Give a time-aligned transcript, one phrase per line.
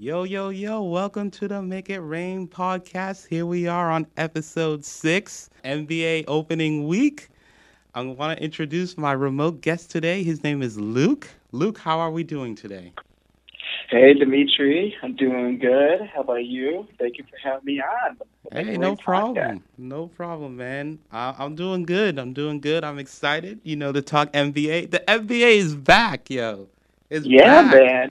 [0.00, 3.26] Yo, yo, yo, welcome to the Make It Rain podcast.
[3.28, 7.28] Here we are on episode six, NBA opening week.
[7.94, 10.22] I want to introduce my remote guest today.
[10.22, 11.28] His name is Luke.
[11.52, 12.94] Luke, how are we doing today?
[13.90, 14.96] Hey, Dimitri.
[15.02, 16.00] I'm doing good.
[16.14, 16.88] How about you?
[16.98, 18.16] Thank you for having me on.
[18.52, 19.62] Hey, no problem.
[19.76, 20.98] No problem, man.
[21.12, 22.18] I- I'm doing good.
[22.18, 22.84] I'm doing good.
[22.84, 24.86] I'm excited, you know, to talk NBA.
[24.86, 26.68] The NBA is back, yo.
[27.10, 27.74] It's Yeah, back.
[27.74, 28.10] man.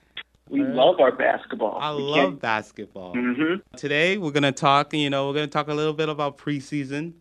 [0.49, 1.77] We love our basketball.
[1.79, 3.13] I We love basketball.
[3.13, 4.93] hmm Today we're gonna talk.
[4.93, 7.13] You know, we're gonna talk a little bit about preseason.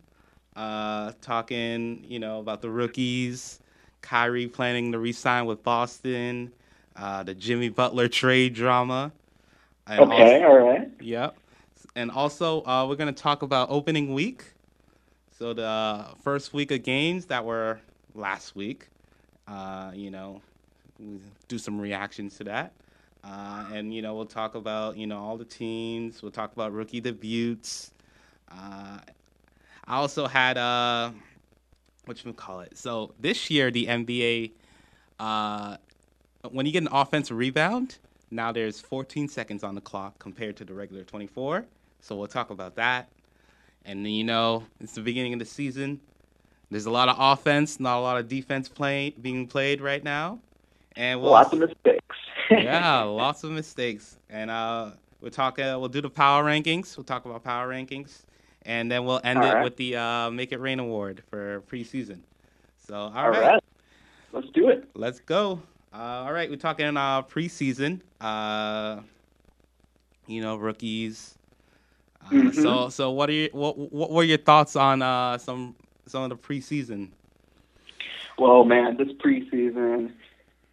[0.55, 3.59] Uh, talking, you know, about the rookies,
[4.01, 6.51] Kyrie planning to resign with Boston,
[6.97, 9.11] uh, the Jimmy Butler trade drama.
[9.89, 10.89] Okay, also- all right.
[10.99, 11.37] Yep.
[11.95, 14.43] And also, uh, we're gonna talk about opening week.
[15.37, 17.79] So the first week of games that were
[18.15, 18.87] last week.
[19.47, 20.41] Uh, you know,
[21.47, 22.73] do some reactions to that.
[23.23, 26.21] Uh, and you know, we'll talk about you know all the teams.
[26.21, 27.91] We'll talk about rookie debuts.
[28.51, 28.99] Uh,
[29.87, 31.11] I also had uh,
[32.05, 32.77] what you call it.
[32.77, 34.51] So this year, the NBA,
[35.19, 35.77] uh,
[36.49, 37.97] when you get an offensive rebound,
[38.31, 41.65] now there's 14 seconds on the clock compared to the regular 24.
[42.01, 43.09] So we'll talk about that.
[43.85, 45.99] And you know, it's the beginning of the season.
[46.71, 50.39] There's a lot of offense, not a lot of defense playing being played right now.
[50.95, 52.15] And we'll Lots of mistakes.
[52.49, 54.17] Yeah, lots of mistakes.
[54.29, 55.59] And uh, we'll talk.
[55.59, 56.97] Uh, we'll do the power rankings.
[56.97, 58.23] We'll talk about power rankings,
[58.63, 59.63] and then we'll end All it right.
[59.63, 62.19] with the uh, Make It Rain award for preseason.
[62.77, 63.63] So, all all right, right.
[64.31, 64.87] Let's do it.
[64.95, 65.61] let's go.
[65.93, 68.01] Uh, all right, we're talking uh, preseason.
[68.19, 69.01] Uh,
[70.27, 71.37] you know, rookies.
[72.23, 72.53] Uh, Mhm.
[72.53, 76.29] So, so what are your, what what were your thoughts on uh, some some of
[76.29, 77.09] the preseason?
[78.37, 80.11] Well, man, this preseason,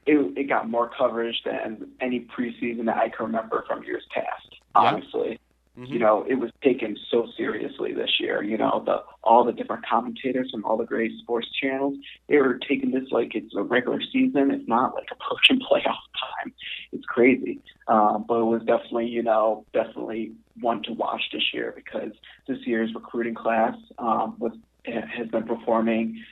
[0.07, 4.55] it, it got more coverage than any preseason that I can remember from years past,
[4.75, 5.41] honestly.
[5.79, 5.89] Mhm.
[5.91, 8.43] you know, it was taken so seriously this year.
[8.43, 11.97] You know, the all the different commentators from all the great sports channels,
[12.29, 14.51] they were taking this like it's a regular season.
[14.51, 16.55] It's not like approaching playoff time.
[16.93, 17.61] It's crazy.
[17.89, 22.13] Um, but it was definitely, you know, definitely one to watch this year because
[22.49, 24.53] this year's recruiting class um, was
[24.87, 26.25] has been performing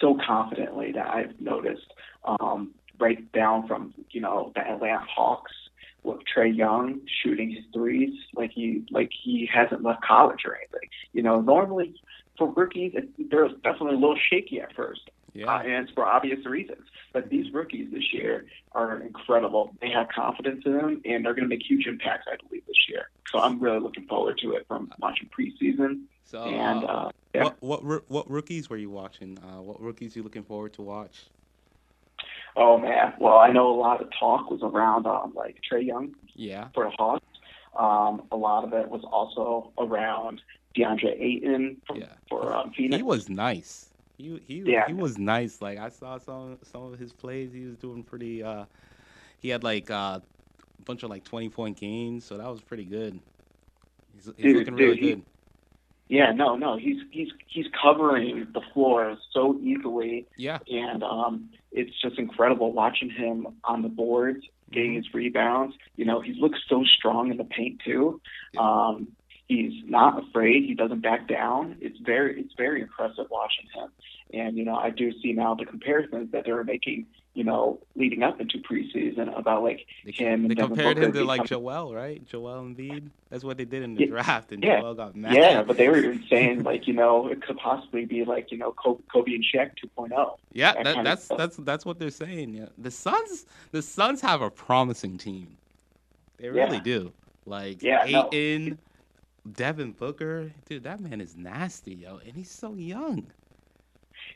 [0.00, 1.92] so confidently that I've noticed.
[2.24, 5.52] Um, right down from you know the Atlanta Hawks
[6.02, 10.88] with Trae Young shooting his threes like he like he hasn't left college or anything.
[11.12, 11.94] You know, normally
[12.38, 15.46] for rookies, they're definitely a little shaky at first, Yeah.
[15.54, 16.82] uh, and it's for obvious reasons.
[17.12, 19.74] But these rookies this year are incredible.
[19.80, 22.88] They have confidence in them, and they're going to make huge impacts, I believe, this
[22.88, 23.08] year.
[23.32, 26.02] So I'm really looking forward to it from watching preseason.
[26.24, 27.44] So, and uh, uh, yeah.
[27.58, 29.38] what what what rookies were you watching?
[29.38, 31.24] Uh, what rookies you looking forward to watch?
[32.56, 36.14] Oh man, well I know a lot of talk was around um, like Trae Young
[36.34, 36.68] Yeah.
[36.74, 37.24] for the Hawks.
[37.78, 40.40] Um, a lot of it was also around
[40.76, 42.06] DeAndre Ayton for, Yeah.
[42.30, 42.96] for um, Phoenix.
[42.96, 43.90] He was nice.
[44.16, 44.86] He he Yeah.
[44.86, 45.60] he was nice.
[45.60, 47.52] Like I saw some some of his plays.
[47.52, 48.42] He was doing pretty.
[48.42, 48.64] Uh,
[49.40, 52.84] he had like uh, a bunch of like twenty point games, so that was pretty
[52.86, 53.20] good.
[54.14, 55.22] He's, he's Dude, looking really dude, he- good.
[56.08, 60.60] Yeah, no, no, he's he's he's covering the floor so easily, Yeah.
[60.70, 64.96] and um, it's just incredible watching him on the boards, getting Mm-hmm.
[64.96, 65.76] his rebounds.
[65.96, 68.20] You know, he looks so strong in the paint too.
[68.58, 69.08] Um,
[69.46, 70.64] he's not afraid.
[70.64, 71.76] He doesn't back down.
[71.80, 73.90] It's very it's very impressive watching him.
[74.32, 77.06] And you know, I do see now the comparisons that they're making.
[77.36, 81.44] You know, leading up into preseason about like They, him they compared him to like
[81.44, 82.24] Joel, right?
[82.26, 83.10] Joel Embiid.
[83.28, 84.06] That's what they did in the Yeah.
[84.06, 84.80] draft, and Yeah.
[84.80, 85.34] Joel got mad.
[85.34, 88.56] Yeah, but they were even saying like you know it could possibly be like you
[88.56, 90.06] know Kobe, Kobe and Shaq oh.
[90.06, 90.36] 2.0.
[90.54, 92.54] Yeah, that that, that's that's that's what they're saying.
[92.54, 95.58] Yeah, the Suns, the Suns have a promising team.
[96.38, 96.52] They Yeah.
[96.64, 97.12] really do.
[97.44, 98.30] Like Yeah, no.
[99.52, 103.30] Devin Booker, dude, that man is nasty, yo, and he's so young.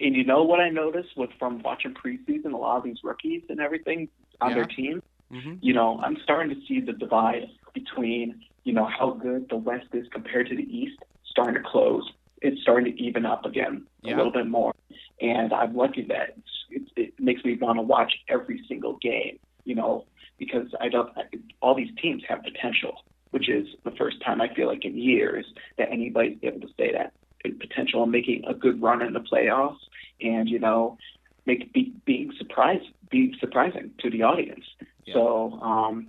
[0.01, 3.43] And you know what I noticed with from watching preseason, a lot of these rookies
[3.49, 4.09] and everything
[4.41, 4.77] on their Yeah.
[4.77, 5.03] team.
[5.31, 9.57] hmm You know, I'm starting to see the divide between you know how good the
[9.57, 12.11] West is compared to the East starting to close.
[12.43, 14.15] It's starting to even up again Yeah.
[14.15, 14.73] a little bit more,
[15.21, 16.35] and I'm lucky that
[16.71, 19.39] it's, it, it makes me want to watch every single game.
[19.65, 20.07] You know,
[20.39, 21.11] because I don't.
[21.17, 21.23] I,
[21.61, 22.95] all these teams have potential,
[23.31, 25.45] which is the first time I feel like in years
[25.79, 29.79] that anybody's able to say that potential and making a good run in the playoffs,
[30.21, 30.99] and you know,
[31.47, 34.65] make be, being surprised, be surprising to the audience.
[35.05, 35.15] Yeah.
[35.15, 36.09] So um,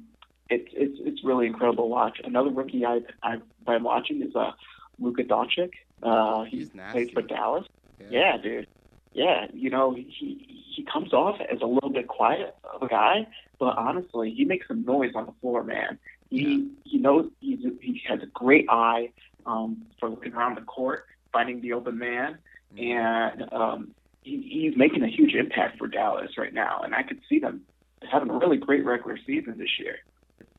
[0.49, 2.19] it's it's it's really incredible to watch.
[2.23, 4.51] Another rookie I I've been watching is uh,
[4.99, 5.71] Luka Doncic.
[6.03, 7.65] Uh, he plays for Dallas.
[8.09, 8.67] Yeah, dude.
[9.13, 13.27] Yeah, you know, he he comes off as a little bit quiet of a guy,
[13.59, 15.99] but honestly, he makes some noise on the floor, man.
[16.29, 19.11] He he knows he's, he has a great eye
[19.45, 22.37] um, for looking around the court, finding the open man,
[22.73, 22.97] Mm-hmm.
[22.97, 23.91] and um,
[24.23, 26.79] he, he's making a huge impact for Dallas right now.
[26.85, 27.63] And I could see them
[28.09, 29.97] having a really great regular season this year.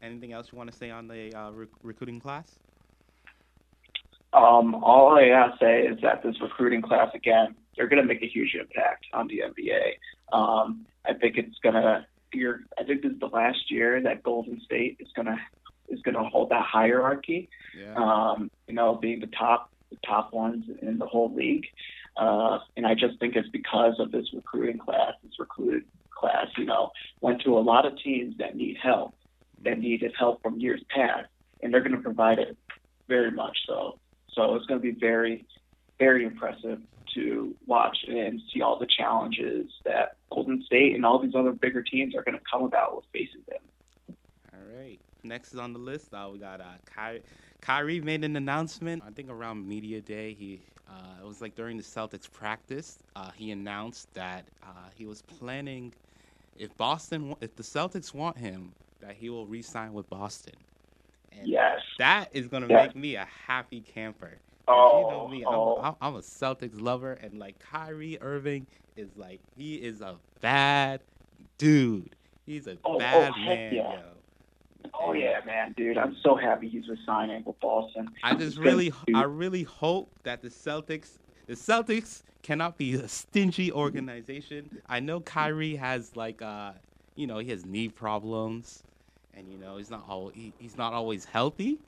[0.02, 2.58] Anything else you want to say on the uh, rec- recruiting class?
[4.34, 8.54] Um, all I say is that this recruiting class again, they're gonna make a huge
[8.54, 10.36] impact on the NBA.
[10.36, 12.06] Um, I think it's gonna.
[12.34, 15.38] You're, I think this is the last year that Golden State is gonna
[15.88, 17.48] is gonna hold that hierarchy.
[17.78, 17.94] Yeah.
[17.94, 21.66] Um, you know, being the top the top ones in the whole league.
[22.16, 25.12] Uh, and I just think it's because of this recruiting class.
[25.22, 26.90] This recruited class, you know,
[27.20, 29.14] went to a lot of teams that need help,
[29.64, 31.28] that needed help from years past,
[31.62, 32.56] and they're going to provide it
[33.08, 33.98] very much so.
[34.34, 35.46] So it's going to be very,
[35.98, 36.80] very impressive
[37.14, 41.82] to watch and see all the challenges that Golden State and all these other bigger
[41.82, 44.16] teams are going to come about with facing them.
[44.54, 44.98] All right.
[45.22, 46.12] Next is on the list.
[46.12, 47.22] Uh, we got uh, Kyrie.
[47.62, 49.04] Kyrie made an announcement.
[49.06, 50.34] I think around media day.
[50.34, 52.98] He uh, it was like during the Celtics practice.
[53.16, 55.94] Uh, he announced that uh, he was planning,
[56.56, 60.54] if Boston, if the Celtics want him, that he will re-sign with Boston.
[61.32, 61.80] And Yes.
[61.98, 62.86] that is gonna Yeah.
[62.86, 64.42] make me a happy camper.
[64.68, 65.78] Oh, you know me, I'm- oh.
[65.82, 71.02] I'm, I'm a Celtics lover, and like Kyrie Irving is like he is a bad
[71.58, 72.16] dude.
[72.46, 73.92] He's a Oh, oh, bad heck man, yeah.
[73.92, 74.21] yo.
[74.94, 75.98] Oh yeah, man, dude.
[75.98, 78.10] I'm so happy he's resigning with Boston.
[78.22, 83.72] I just really, I really hope that the Celtics, the Celtics cannot be a stingy
[83.72, 84.82] organization.
[84.88, 86.72] I know Kyrie has like, uh,
[87.14, 88.82] you know, he has knee problems,
[89.34, 91.78] and you know he's not all he, he's not always healthy.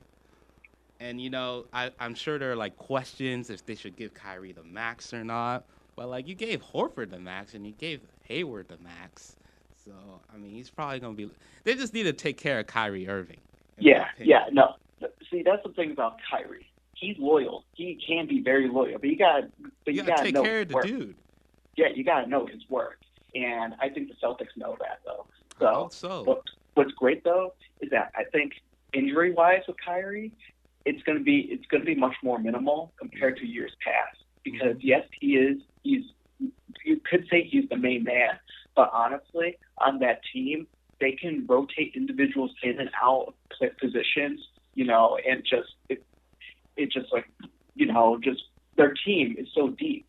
[0.99, 4.53] And you know, I, I'm sure there are like questions if they should give Kyrie
[4.53, 5.65] the max or not.
[5.95, 9.35] But like, you gave Horford the max, and you gave Hayward the max.
[9.85, 9.93] So
[10.33, 11.29] I mean, he's probably gonna be.
[11.63, 13.37] They just need to take care of Kyrie Irving.
[13.77, 14.75] Yeah, yeah, no.
[15.29, 16.67] See, that's the thing about Kyrie.
[16.95, 17.65] He's loyal.
[17.73, 19.43] He can be very loyal, but you got,
[19.83, 20.85] but You you, gotta got to take know care of the work.
[20.85, 21.15] dude.
[21.75, 22.99] Yeah, you got to know his work,
[23.35, 25.25] and I think the Celtics know that though.
[25.59, 26.23] So so.
[26.23, 26.41] what,
[26.75, 28.53] what's great though is that I think
[28.93, 30.31] injury wise with Kyrie,
[30.85, 34.23] it's gonna be it's gonna be much more minimal compared to years past.
[34.43, 36.03] Because yes, he is he's
[36.85, 38.37] you could say he's the main man,
[38.75, 40.67] but honestly, on that team,
[40.99, 44.39] they can rotate individuals in and out of positions,
[44.73, 46.03] you know, and just it
[46.77, 47.25] it just like
[47.75, 48.43] you know just
[48.77, 50.05] their team is so deep.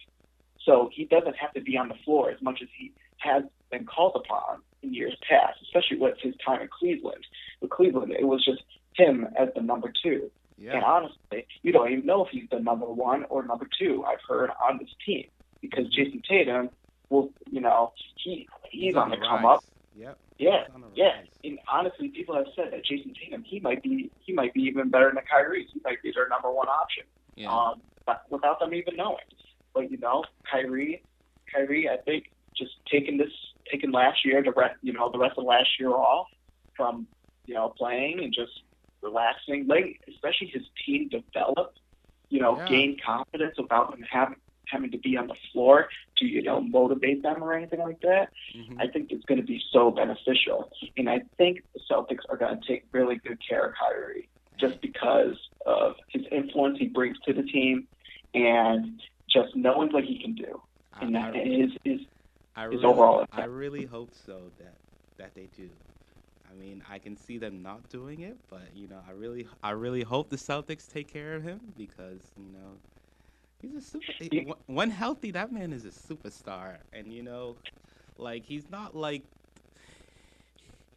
[0.65, 3.87] So he doesn't have to be on the floor as much as he has been
[3.87, 7.25] called upon in years past, especially with his time in Cleveland.
[7.61, 8.63] With Cleveland, it was just
[8.97, 10.31] him as the number two.
[10.75, 14.05] And honestly, you don't even know if he's the number one or number two.
[14.07, 15.27] I've heard on this team
[15.61, 16.71] because Jayson Tatum
[17.11, 19.59] will, you know, he he's, on the come rise.
[19.59, 19.65] up.
[19.97, 20.19] Yep.
[20.39, 21.13] Yeah, He's on the yeah.
[21.45, 24.91] And honestly, people have said that Jayson Tatum he might be he might be even
[24.91, 25.67] better than Kyrie.
[25.73, 27.05] He might be their number one option
[27.37, 27.51] Yeah.
[27.51, 29.25] um, but without them even knowing.
[29.75, 31.03] But you know, Kyrie,
[31.53, 32.25] Kyrie, I think
[32.57, 33.33] just taking this,
[33.71, 36.27] taking last year, the rest, you know, the rest of last year off
[36.77, 37.07] from,
[37.47, 38.53] you know, playing and just
[39.03, 41.79] relaxing, like especially his team developed,
[42.31, 42.67] you know, Yeah.
[42.69, 44.37] gain confidence without him having
[44.69, 45.89] having to be on the floor
[46.19, 48.29] to you know motivate them or anything like that.
[48.55, 48.79] Mhm.
[48.81, 52.61] I think it's going to be so beneficial, and I think the Celtics are going
[52.61, 55.37] to take really good care of Kyrie just because
[55.67, 57.89] of his influence he brings to the team
[58.35, 59.01] and
[59.31, 60.63] just knowing what he can do.
[61.01, 62.01] And that I, is is
[62.55, 64.81] I his really, overall I really hope so that
[65.19, 65.73] that they do.
[66.49, 69.71] I mean, I can see them not doing it, but you know, I really, I
[69.71, 72.79] really hope the Celtics take care of him because you know,
[73.67, 74.13] he's a super.
[74.47, 77.57] When- When healthy, that man is a superstar, and you know,
[78.19, 79.25] like he's not like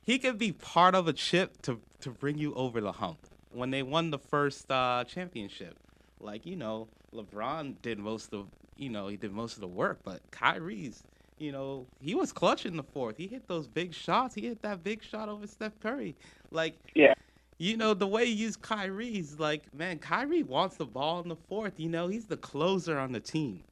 [0.06, 3.20] he could be part of a chip to to bring you over the hump.
[3.52, 5.76] When they won the first uh, championship,
[6.20, 8.48] like you know, LeBron did most of
[8.78, 11.04] you know he did most of the work, but Kyrie's
[11.40, 13.18] you know he was clutch in the fourth.
[13.18, 14.36] He hit those big shots.
[14.36, 16.16] He hit that big shot over Steph Curry.
[16.52, 17.14] Like Yeah.
[17.60, 21.36] You know the way he used Kyrie's like man, Kyrie wants the ball in the
[21.36, 21.80] fourth.
[21.80, 23.64] You know he's the closer on the team.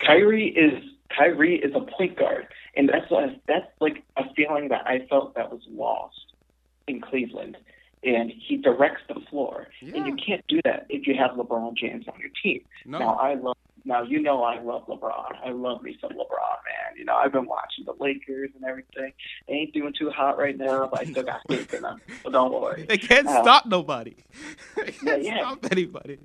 [0.00, 0.82] Kyrie is
[1.16, 5.34] Kyrie is a point guard, and that's a, that's like a feeling that I felt
[5.36, 6.34] that was lost
[6.88, 7.56] in Cleveland.
[8.04, 9.96] And he directs the floor, Yeah.
[9.96, 12.60] and you can't do that if you have LeBron James on your team.
[12.84, 13.56] No, Now I love.
[13.86, 15.36] Now you know I love LeBron.
[15.44, 16.98] I love me some LeBron, man.
[16.98, 19.12] You know I've been watching the Lakers and everything.
[19.48, 22.00] They ain't doing too hot right now, but I still got faith in them.
[22.24, 22.84] So don't worry.
[22.88, 24.16] they can't Uh, stop nobody.
[24.76, 25.38] they Yeah, can't yeah.
[25.38, 26.18] stop anybody.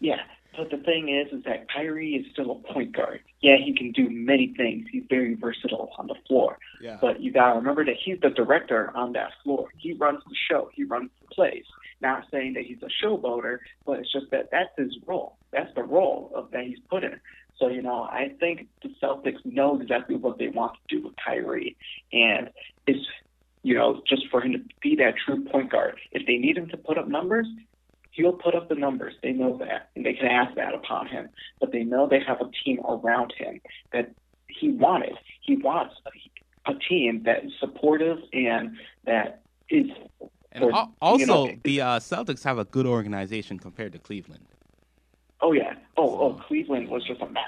[0.00, 0.20] Yeah,
[0.56, 3.20] But the thing is, is that Kyrie is still a point guard.
[3.40, 4.86] Yeah, he can do many things.
[4.92, 6.58] He's very versatile on the floor.
[6.80, 6.98] Yeah.
[7.00, 9.68] But you gotta remember that he's the director on that floor.
[9.76, 10.70] He runs the show.
[10.74, 11.64] He runs the plays.
[12.02, 15.38] Not saying that he's a showboater, but it's just that that's his role.
[15.56, 17.18] That's the role of that he's put in.
[17.58, 21.14] So you know, I think the Celtics know exactly what they want to do with
[21.16, 21.76] Kyrie,
[22.12, 22.50] and
[22.86, 23.06] it's
[23.62, 25.96] you know just for him to be that true point guard.
[26.12, 27.46] If they need him to put up numbers,
[28.10, 29.14] he'll put up the numbers.
[29.22, 31.30] They know that, and they can ask that upon him.
[31.58, 34.12] But they know they have a team around him that
[34.48, 35.14] he wanted.
[35.40, 39.86] He wants a, a team that is supportive and that is.
[40.52, 44.46] And also, you know, the uh, Celtics have a good organization compared to Cleveland.
[45.40, 45.74] Oh yeah.
[45.96, 47.44] Oh oh, Cleveland was just a mess.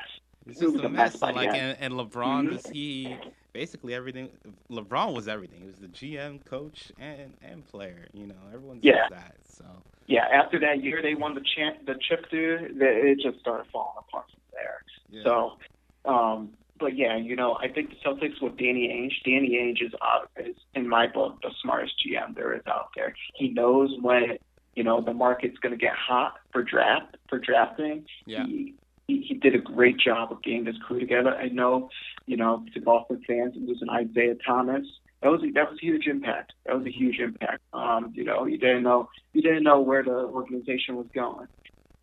[0.47, 1.23] It was a a mess mess.
[1.23, 3.17] Like, and, and LeBron was he
[3.53, 4.31] basically everything.
[4.71, 5.61] LeBron was everything.
[5.61, 8.07] He was the GM, coach, and and player.
[8.13, 9.09] You know, everyone's Yeah.
[9.11, 9.37] that.
[9.47, 9.65] So
[10.07, 10.27] Yeah.
[10.27, 12.81] After that year, they won the champ, the chip, dude.
[12.81, 14.83] It just started falling apart from there.
[15.11, 15.23] yeah.
[15.25, 15.59] So,
[16.05, 19.23] um, but yeah, you know, I think the Celtics with Danny Ainge.
[19.25, 23.15] Danny Ainge is, out, is in my book the smartest GM there is out there.
[23.35, 24.39] He knows when
[24.77, 28.05] you know the market's going to get hot for draft for drafting.
[28.27, 28.45] yeah.
[28.47, 28.75] He,
[29.07, 31.35] he he did a great job of getting this crew together.
[31.35, 31.89] I know,
[32.27, 34.87] you know, to Boston fans, losing Isaiah Thomas.
[35.23, 36.53] That was that was a huge impact.
[36.67, 37.63] That was a huge impact.
[37.73, 41.49] Um, you know, you didn't know you didn't know where the organization was going,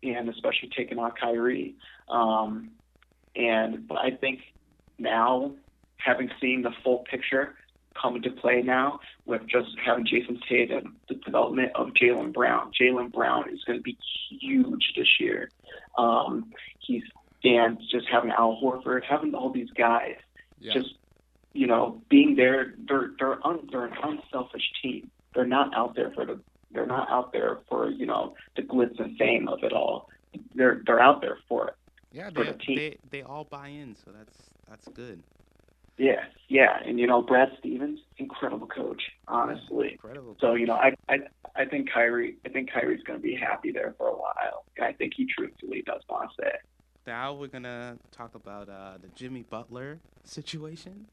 [0.02, 1.76] and especially taking on Kyrie.
[2.08, 2.70] Um,
[3.36, 4.40] and but I think
[4.98, 5.52] now,
[5.98, 7.54] having seen the full picture
[8.00, 12.70] come into play now, with just having Jason Tatum, the development of Jaylen Brown.
[12.78, 13.96] Jaylen Brown is going to be
[14.40, 15.50] huge this year.
[15.98, 17.02] Um, he's
[17.44, 20.16] and just having Al Horford, having all these guys,
[20.58, 20.72] yeah.
[20.72, 20.94] just
[21.52, 22.74] you know, being there.
[22.88, 25.10] They're they're un, they're an unselfish team.
[25.34, 26.40] They're not out there for the
[26.72, 30.10] they're not out there for you know the glitz and fame of it all.
[30.54, 31.74] They're they're out there for it.
[32.12, 32.30] yeah.
[32.30, 34.36] They, the they they all buy in, so that's
[34.68, 35.22] that's good.
[35.98, 39.92] Yeah, yeah, and you know Brad Stevens, incredible coach, honestly.
[39.92, 40.36] Incredible.
[40.40, 41.18] So you know, I I
[41.56, 44.64] I think Kyrie, I think Kyrie's going to be happy there for a while.
[44.80, 46.56] I think he truthfully does want to stay.
[47.06, 51.06] Now we're gonna talk about uh, the Jimmy Butler situation.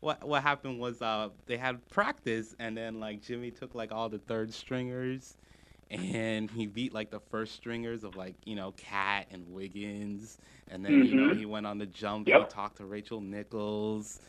[0.00, 4.08] What what happened was uh, they had practice, and then like Jimmy took like all
[4.08, 5.36] the third stringers,
[5.90, 10.38] and he beat like the first stringers of like you know Cat and Wiggins,
[10.68, 11.34] and then you know Mhm.
[11.34, 14.20] he went on the jump and he talked to Rachel Nichols,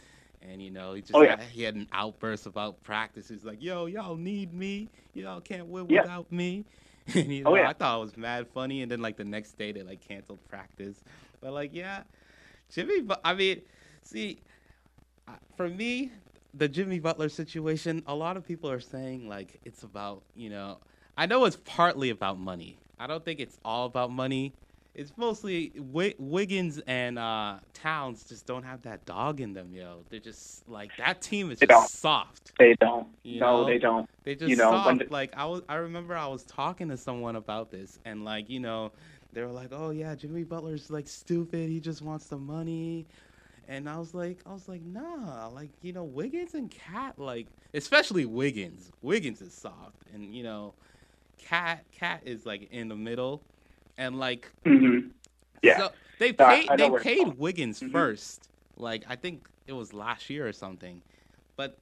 [0.42, 1.38] and you know he just Oh, yeah.
[1.38, 3.28] had, he had an outburst about practice.
[3.30, 4.92] He's like, "Yo, y'all need me.
[5.14, 6.02] Y'all can't win Yeah.
[6.04, 6.66] without me."
[7.16, 7.70] And you know, Oh, yeah.
[7.70, 8.82] I thought it was mad funny.
[8.82, 11.04] And then like the next day they like canceled practice.
[11.42, 12.04] But like, yeah,
[12.70, 13.02] Jimmy.
[13.02, 13.62] But I mean,
[14.04, 14.44] see,
[15.56, 16.12] for me,
[16.54, 20.80] the Jimmy Butler situation, a lot of people are saying like it's about you know.
[21.18, 22.82] I know it's partly about money.
[23.00, 24.56] I don't think it's all about money.
[24.96, 30.06] It's mostly Wi- Wiggins and uh, Towns just don't have that dog in them, yo.
[30.10, 31.92] They're just like that team is They just don't.
[32.02, 32.54] soft.
[32.60, 33.08] They don't.
[33.24, 33.66] You no, know?
[33.66, 34.08] they don't.
[34.26, 35.00] They just You know, soft.
[35.00, 38.50] the- like I was, I remember I was talking to someone about this, and like
[38.50, 38.94] you know,
[39.34, 41.70] they were like, "Oh yeah, Jimmy Butler's like stupid.
[41.70, 43.08] He just wants the money."
[43.68, 47.48] And I was like, I was like, nah, like you know, Wiggins and Cat, like
[47.74, 48.92] especially Wiggins.
[49.02, 50.76] Wiggins is soft, and you know,
[51.38, 53.46] Cat, Cat is like in the middle,
[53.98, 55.00] and like hmm
[55.64, 55.78] Yeah.
[55.78, 57.38] so they paid know they paid.
[57.38, 57.92] Wiggins Mhm.
[57.92, 58.50] first.
[58.78, 61.04] Like I think it was last year or something.
[61.58, 61.80] But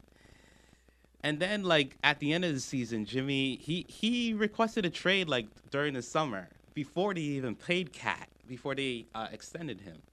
[1.23, 5.27] and then like at the end of the season, Jimmy he he requested a trade
[5.29, 10.03] like during the summer before they even paid Cat before they uh, extended him.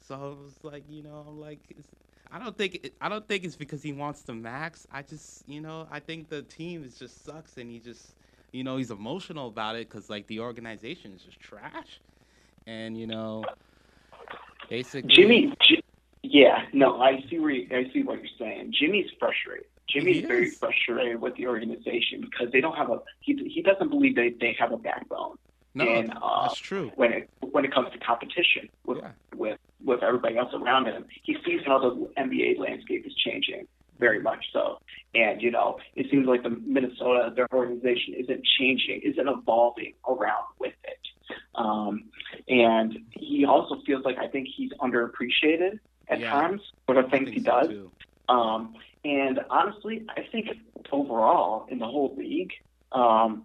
[0.00, 1.88] So I was like, you know, I'm like it's,
[2.30, 4.86] I don't think it, I don't think it's because he wants the max.
[4.92, 8.15] I just, you know, I think the team is just sucks and he just,
[8.52, 12.00] you know, he's emotional about it cuz like the organization is just trash
[12.66, 13.44] and you know,
[14.68, 15.82] basically, Jimmy, J-
[16.22, 18.72] yeah, no, I see where you, I see what you're saying.
[18.78, 19.66] Jimmy's frustrated.
[19.88, 23.00] Jimmy's very frustrated with the organization because they don't have a.
[23.20, 25.36] He he doesn't believe they they have a backbone
[25.76, 26.90] no, and, uh, that's true.
[26.96, 29.12] when it when it comes to competition with Yeah.
[29.34, 31.04] with with everybody else around him.
[31.22, 34.78] He sees how the NBA landscape is changing very much so,
[35.14, 40.44] and you know it seems like the Minnesota their organization isn't changing, isn't evolving around
[40.58, 40.98] with it.
[41.54, 42.04] Um,
[42.48, 46.30] and he also feels like I think he's underappreciated at Yeah.
[46.30, 47.70] times for the things he does.
[48.28, 48.74] Um,
[49.04, 50.48] and honestly, I think
[50.92, 52.52] overall in the whole league,
[52.92, 53.44] um,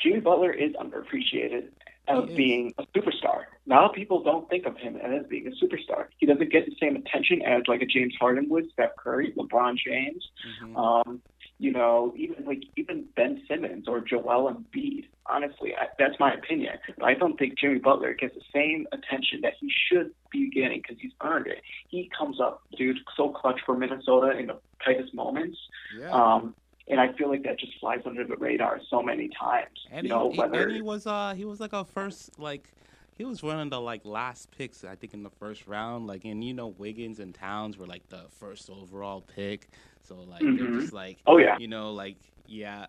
[0.00, 1.68] Jimmy Butler is underappreciated
[2.08, 3.44] as being a superstar.
[3.72, 6.06] Of people don't think of him as being a superstar.
[6.18, 9.76] He doesn't get the same attention as like a James Harden would, Steph Curry, LeBron
[9.76, 10.28] James.
[10.62, 10.76] Mhm.
[10.76, 11.22] Um,
[11.58, 15.04] you know, even like even Ben Simmons or Joel Embiid.
[15.26, 16.78] Honestly, I, that's my opinion.
[16.98, 20.80] But I don't think Jimmy Butler gets the same attention that he should be getting
[20.80, 21.60] because he's earned it.
[21.88, 25.58] He comes up, dude, so clutch for Minnesota in the tightest moments.
[25.98, 26.10] Yeah.
[26.10, 26.54] Um,
[26.88, 29.86] and I feel like that just flies under the radar so many times.
[29.92, 32.72] and, you know, he, whether and he was uh he was like a first like
[33.20, 36.24] he was one of the like last picks I think in the first round like
[36.24, 39.68] and you know Wiggins and Towns were like the first overall pick
[40.00, 40.80] so like they're Mhm.
[40.80, 42.86] just like oh yeah, you know like yeah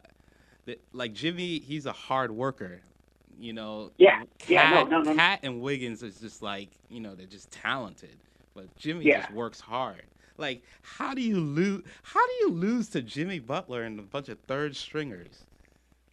[0.64, 2.80] the, like Jimmy he's a hard worker
[3.38, 4.20] you know Yeah.
[4.20, 5.16] Cat, Yeah, no, no, no.
[5.16, 8.16] Cat and Wiggins is just like you know they're just talented
[8.56, 9.20] but Jimmy Yeah.
[9.24, 10.04] just works hard
[10.38, 14.30] like how do you lose how do you lose to Jimmy Butler and a bunch
[14.30, 15.44] of third stringers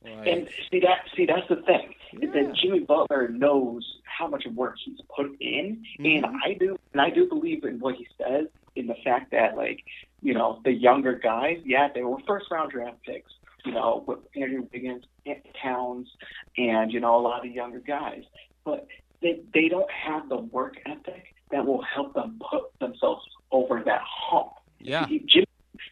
[0.05, 2.31] like, and see that see that's the thing Yeah.
[2.33, 6.39] that Jimmy Butler knows how much work he's put in, and Mhm.
[6.45, 9.85] I do and I do believe in what he says in the fact that like
[10.23, 13.33] you know the younger guys, yeah, they were first round draft picks,
[13.65, 16.09] you know, with Andrew Wiggins, Ant Towns,
[16.57, 18.25] and you know a lot of younger guys,
[18.65, 18.87] but
[19.23, 24.03] they they don't have the work ethic that will help them put themselves over that
[24.05, 24.53] hump.
[24.81, 25.47] yeah Jimmy,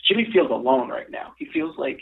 [0.07, 1.33] Jimmy feels alone right now.
[1.39, 2.01] He feels like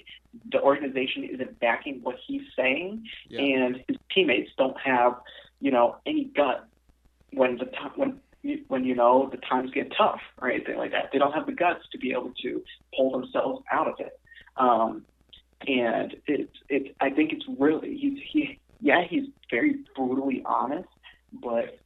[0.50, 3.40] the organization isn't backing what he's saying, Yeah.
[3.40, 5.20] and his teammates don't have,
[5.60, 6.66] you know, any gut
[7.32, 8.20] when the time when
[8.68, 11.10] when you know the times get tough or anything like that.
[11.12, 12.62] They don't have the guts to be able to
[12.94, 14.18] pull themselves out of it.
[14.56, 15.04] Um,
[15.66, 20.88] and it's it's I think it's really he's he yeah he's very brutally honest,
[21.32, 21.78] but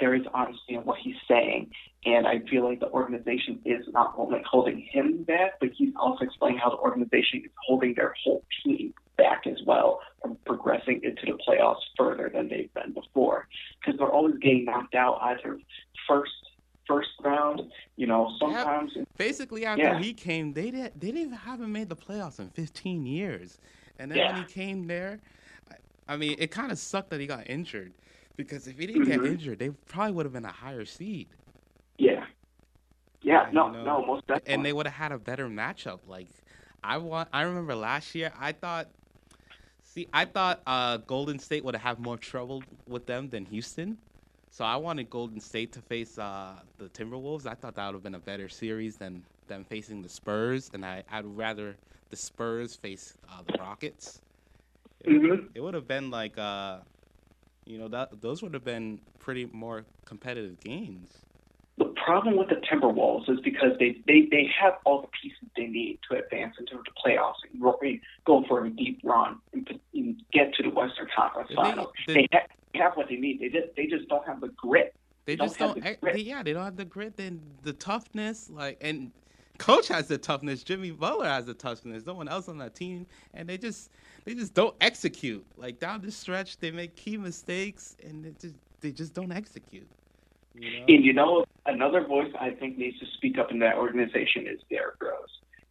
[0.00, 1.70] there is honesty in what he's saying,
[2.04, 6.24] and I feel like the organization is not only holding him back, but he's also
[6.24, 11.22] explaining how the organization is holding their whole team back as well from progressing into
[11.26, 13.46] the playoffs further than they've been before,
[13.80, 15.58] because they're always getting knocked out either
[16.08, 16.32] first
[16.86, 17.62] first round,
[17.96, 18.92] you know, sometimes.
[19.16, 19.98] Basically, after Yeah.
[19.98, 23.58] he came, they did they didn't even haven't made the playoffs in 15 years,
[23.98, 25.20] and then when he came there,
[25.70, 27.94] I, I mean, it kind of sucked that he got injured,
[28.36, 29.26] because if he didn't get Mhm.
[29.26, 31.36] injured, they probably would have been a higher seed,
[31.98, 32.26] Yeah.
[33.22, 33.84] Yeah, I no, know.
[33.84, 34.52] no, most definitely.
[34.54, 36.00] and they would have had a better matchup.
[36.06, 36.28] Like,
[36.82, 38.90] I want, I remember last year, I thought,
[39.82, 43.98] see, I thought uh, Golden State would have more trouble with them than Houston.
[44.50, 47.46] So I wanted Golden State to face uh, the Timberwolves.
[47.46, 50.84] I thought that would have been a better series than them facing the Spurs, and
[50.84, 51.78] I, I'd rather
[52.10, 54.20] the Spurs face uh, the Rockets.
[55.00, 55.48] It, Mhm.
[55.54, 56.80] it would have been like, uh,
[57.66, 61.10] you know, that those would have been pretty more competitive games.
[61.76, 65.66] The problem with the Timberwolves is because they, they, they have all the pieces they
[65.66, 70.54] need to advance into the playoffs and go for a deep run and, and get
[70.54, 71.88] to the Western Conference They- Finals.
[72.06, 72.46] they- They, ha-
[72.76, 73.40] have what they need.
[73.40, 74.94] They just they just don't have the grit.
[75.26, 76.00] They don't just have don't.
[76.00, 78.50] the they- yeah, they don't have the grit and the toughness.
[78.50, 79.10] Like, and
[79.58, 80.62] coach has the toughness.
[80.62, 82.04] Jimmy Butler has the toughness.
[82.06, 83.90] No one else on that team, and they just
[84.24, 85.46] they just don't execute.
[85.56, 89.88] Like down the stretch, they make key mistakes, and they just they just don't execute.
[90.54, 90.86] You know?
[90.88, 94.60] And you know, another voice I think needs to speak up in that organization is
[94.70, 95.12] Derrick Rose.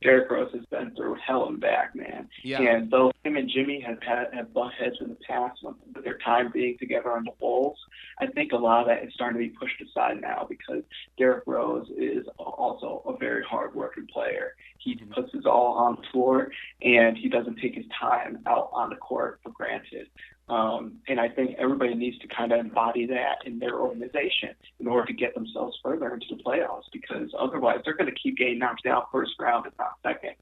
[0.03, 2.27] Derrick Rose has been through hell and back, man.
[2.43, 5.75] yeah, And though him and Jimmy have had have butt heads in the past with
[6.03, 7.77] their time being together on the Bulls,
[8.19, 10.83] I think a lot of that is starting to be pushed aside now because
[11.17, 14.55] Derrick Rose is also a very hard-working player.
[14.77, 15.11] He Mhm.
[15.11, 18.97] puts his all on the floor, and he doesn't take his time out on the
[18.97, 20.09] court for granted.
[20.49, 24.87] Um, and I think everybody needs to kind of embody that in their organization in
[24.87, 28.59] order to get themselves further into the playoffs because otherwise they're going to keep getting
[28.59, 30.35] knocked out first round, if not second.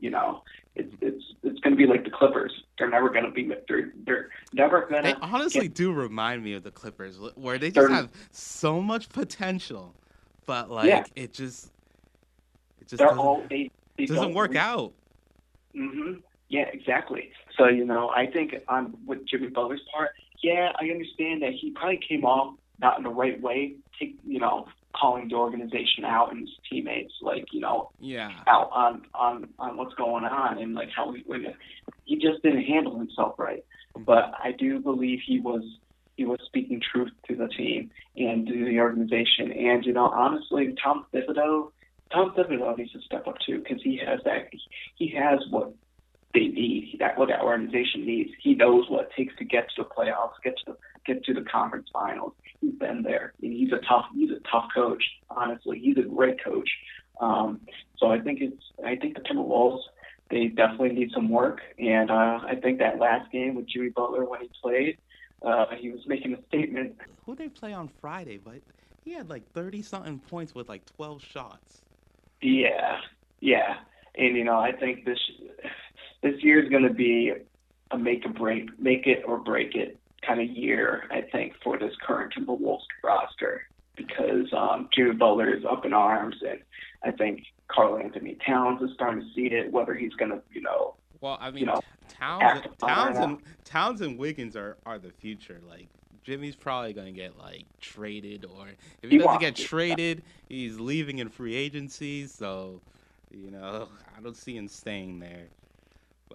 [0.00, 0.42] You know,
[0.74, 2.52] it's it's it's going to be like the Clippers.
[2.78, 5.20] They're never going to be they're they're never going they to.
[5.22, 9.94] honestly do remind me of the Clippers, where they just have so much potential,
[10.46, 11.04] but like Yeah.
[11.14, 11.70] it just
[12.80, 14.92] it just They're doesn't, all they, they doesn't work out.
[15.74, 16.14] hmm
[16.48, 17.30] Yeah, exactly.
[17.56, 20.10] So you know, I think on with Jimmy Butler's part,
[20.42, 23.74] yeah, I understand that he probably came off not in the right way.
[23.98, 28.70] Take you know, calling the organization out and his teammates, like you know, Yeah, out
[28.72, 31.46] on on on what's going on and like how he when
[32.04, 33.64] he just didn't handle himself right.
[33.96, 35.62] But I do believe he was
[36.16, 39.52] he was speaking truth to the team and to the organization.
[39.52, 41.70] And you know, honestly, Tom Thibodeau,
[42.12, 44.50] Tom Thibodeau needs to step up too because he has that
[44.96, 45.72] he has what
[46.34, 48.30] they need, that what that organization needs.
[48.42, 51.34] He knows what it takes to get to the playoffs, get to the get to
[51.34, 52.32] the conference finals.
[52.60, 53.32] He's been there.
[53.40, 55.02] And he's a tough he's a tough coach.
[55.30, 56.68] Honestly, he's a great coach.
[57.20, 57.60] Um,
[57.96, 59.82] so I think it's I think the Timberwolves
[60.30, 61.60] they definitely need some work.
[61.78, 64.98] And uh, I think that last game with Jimmy Butler when he played,
[65.42, 66.96] uh, he was making a statement.
[67.26, 68.38] who they play on Friday?
[68.38, 68.60] But
[69.04, 71.82] he had like thirty something points with like twelve shots.
[72.40, 72.98] Yeah,
[73.40, 73.76] yeah.
[74.16, 75.18] and you know I think this
[76.24, 77.32] this year is going to be
[77.90, 81.04] a make or break, make it or break it kind of year.
[81.10, 86.36] I think for this current Timberwolves roster because um, Jimmy Butler is up in arms,
[86.40, 86.58] and
[87.04, 89.70] I think Karl-Anthony Towns is starting to see it.
[89.70, 94.00] Whether he's going to, you know, well, I mean, you know, Towns, Towns, and Towns
[94.00, 95.60] and Wiggins are are the future.
[95.68, 95.88] Like
[96.24, 98.68] Jimmy's probably going to get like traded, or
[99.02, 102.26] if he, he doesn't get traded, he's leaving in free agency.
[102.26, 102.80] So,
[103.30, 105.48] you know, I don't see him staying there.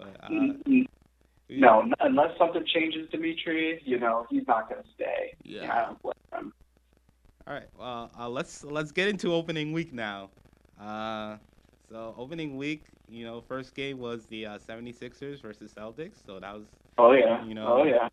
[0.00, 0.82] But uh, mm-hmm.
[1.50, 5.34] no, unless something changes, Dimitri, you know, he's not going to stay.
[5.42, 5.62] Yeah.
[5.62, 6.52] yeah I don't blame him.
[7.46, 7.68] All right.
[7.78, 10.30] Well, uh, let's let's get into opening week now.
[10.80, 11.36] Uh,
[11.90, 16.24] so opening week, you know, first game was the uh, 76ers versus Celtics.
[16.24, 16.64] So that was.
[16.96, 17.44] Oh yeah.
[17.44, 17.66] You know.
[17.66, 18.08] Oh yeah.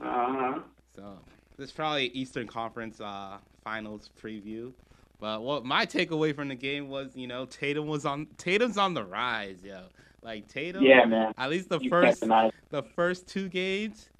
[0.00, 0.58] Uh huh.
[0.96, 1.18] So
[1.56, 4.72] this is probably Eastern Conference uh, Finals preview.
[5.20, 8.94] But what my takeaway from the game was, you know, Tatum was on Tatum's on
[8.94, 9.82] the rise, yo.
[10.28, 11.32] Like Tatum, yeah, man.
[11.38, 14.10] At least the you first the first two games,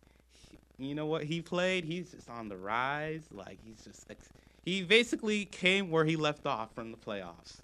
[0.78, 1.84] you know what he played.
[1.84, 3.24] He's just on the rise.
[3.30, 4.10] Like he's just
[4.64, 7.60] he basically came where he left off from the playoffs.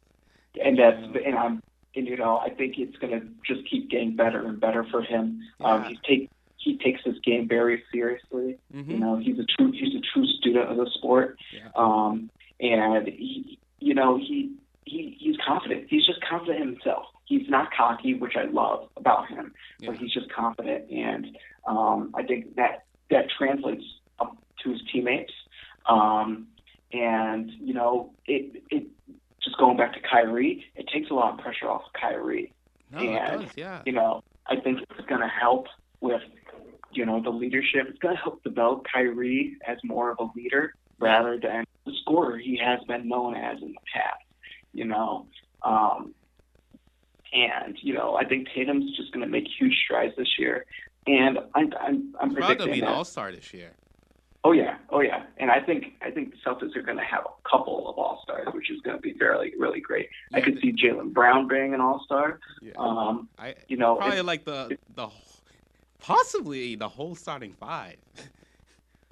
[0.63, 1.63] And that's and I'm
[1.97, 5.41] and you know I think it's gonna just keep getting better and better for him.
[5.61, 5.73] Um, yeah.
[5.73, 8.59] Um, he's take he takes his game very seriously.
[8.75, 8.91] Mm-hmm.
[8.91, 11.39] You know he's a true he's a true student of the sport.
[11.51, 11.71] Yeah.
[11.77, 12.29] Um,
[12.61, 14.53] and he you know he
[14.85, 15.87] he he's confident.
[15.89, 17.07] He's just confident in himself.
[17.27, 19.91] He's not cocky, which I love about him, yeah.
[19.91, 23.85] but he's just confident, and um, I think that that translates
[24.19, 25.33] up to his teammates.
[25.87, 26.49] Um,
[26.93, 28.87] and you know, it it
[29.43, 32.53] just going back to Kyrie, it takes a lot of pressure off of Kyrie.
[32.91, 33.83] No, and, does, yeah.
[33.85, 35.67] You know, I think it's going to help
[36.01, 36.23] with
[36.93, 37.87] you know the leadership.
[37.89, 42.39] It's going to help develop Kyrie as more of a leader rather than the scorer
[42.39, 44.23] he has been known as in the past.
[44.73, 45.27] You know,
[45.63, 46.15] um,
[47.35, 50.65] and you know, I think Tatum's just going to make huge strides this year,
[51.07, 53.73] and I'm I'm, I'm predicting going to be an All Star this year.
[54.45, 57.25] Oh yeah, oh yeah, and I think I think the Celtics are going to have
[57.25, 60.09] a couple of All Stars, which is going to be fairly really great.
[60.31, 60.39] Yeah.
[60.39, 62.39] I could see Jaylen Brown being an All Star.
[62.63, 62.73] Yeah.
[62.79, 65.09] Um, I you know probably like the the
[65.99, 67.97] possibly the whole starting five.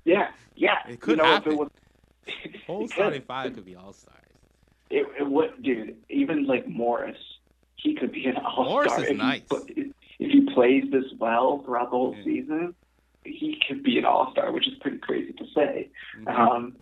[0.04, 0.78] Yeah, yeah.
[0.88, 1.52] It could you know, happen.
[1.52, 1.70] If it was,
[2.66, 4.18] whole starting five could be All Stars.
[4.90, 5.96] It, it would, dude.
[6.08, 7.16] Even like Morris
[7.82, 9.04] he could be an all star.
[9.04, 9.42] If nice.
[9.66, 12.24] He, if he plays this well throughout the whole yeah.
[12.24, 12.74] season,
[13.24, 15.90] he could be an all star, which is pretty crazy to say.
[16.18, 16.28] Mm-hmm.
[16.28, 16.76] Um,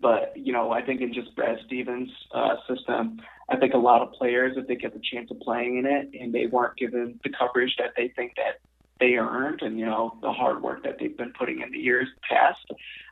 [0.00, 4.00] but you know, I think in just Brad Stevens' uh, system, I think a lot
[4.00, 7.20] of players, if they get the chance of playing in it, and they weren't given
[7.22, 8.60] the coverage that they think that
[8.98, 12.08] they earned, and you know the hard work that they've been putting in the years
[12.26, 12.66] past.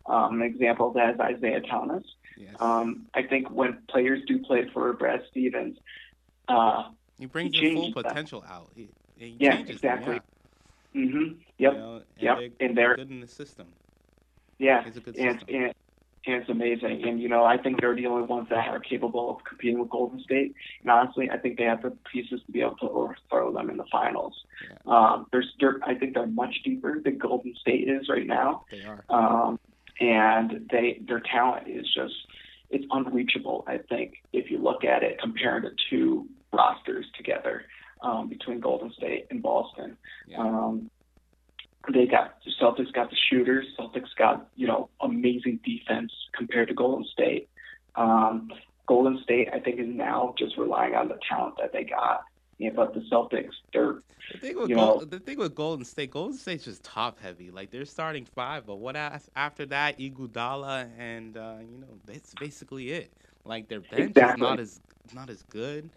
[0.07, 2.05] Um, an example of that is Isaiah Thomas.
[2.39, 2.55] Yes.
[2.61, 5.77] Um, I think when players do play for Brad Stevens,
[6.49, 6.85] uh,
[7.19, 8.51] he brings he full potential that.
[8.51, 8.71] out.
[8.75, 10.21] He, he yeah, exactly.
[10.95, 11.37] Mhm.
[11.59, 11.73] Yep.
[11.73, 12.39] You know, and yep.
[12.39, 13.67] They're and they're good in the system.
[14.59, 14.85] Yeah.
[14.87, 15.17] It's a good.
[15.17, 15.75] And, and,
[16.27, 17.05] and it's amazing.
[17.07, 19.91] And you know, I think they're the only ones that are capable of competing with
[19.91, 20.55] Golden State.
[20.83, 23.77] And honestly, I think they have the pieces to be able to overthrow them in
[23.77, 24.35] the finals.
[24.69, 24.93] Yeah.
[24.93, 28.65] Um, they're, I think they're much deeper than Golden State is right now.
[28.71, 29.05] They are.
[29.09, 29.59] Um,
[30.01, 32.15] and they, their talent is just,
[32.71, 33.65] it's unreachable.
[33.67, 37.65] I think if you look at it, compared to two rosters together
[38.03, 39.97] um, between Golden State and Boston.
[40.27, 40.41] Yeah.
[40.41, 40.91] Um,
[41.93, 43.67] they got the Celtics got the shooters.
[43.79, 47.49] Celtics got you know amazing defense compared to Golden State.
[47.97, 48.51] Um,
[48.87, 52.23] Golden State, I think, is now just relying on the talent that they got.
[52.59, 56.11] Yeah, but the Celtics, they're the thing with you know, the thing with Golden State.
[56.11, 57.51] Golden State's just top heavy.
[57.51, 59.99] Like they're starting five, but what after that?
[59.99, 63.13] Iguodala and uh, you know that's basically it.
[63.45, 64.35] Like their bench exactly.
[64.35, 64.81] is not as
[65.15, 65.89] not as good.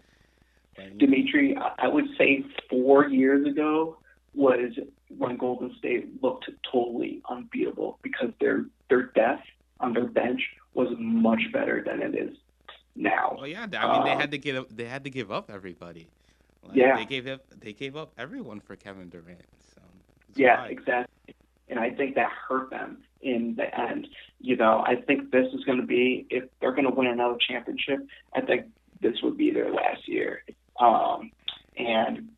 [0.96, 3.98] Dimitri, I would say four years ago
[4.34, 4.72] was
[5.08, 9.44] when Golden State looked totally unbeatable because their their depth
[9.80, 10.40] on their bench
[10.74, 12.36] was much better than it is
[12.96, 13.34] now.
[13.36, 16.08] Well, yeah, I mean they had um, to give they had to give up everybody.
[16.64, 19.44] Like, yeah, they gave up they gave up everyone for Kevin Durant.
[19.74, 19.82] So
[20.34, 21.34] yeah, exactly.
[21.68, 24.08] And I think that hurt them in the end.
[24.40, 27.36] You know, I think this is going to be if they're going to win another
[27.48, 28.06] championship.
[28.34, 28.66] I think
[29.00, 30.44] this would be their last year.
[30.82, 31.30] Um,
[31.76, 32.28] and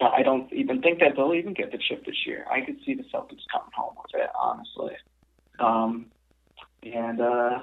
[0.00, 2.46] but I don't even think that they'll even get the chip this year.
[2.50, 4.96] I could see the Celtics coming home with it, honestly.
[5.58, 6.06] Um,
[6.82, 7.60] and uh,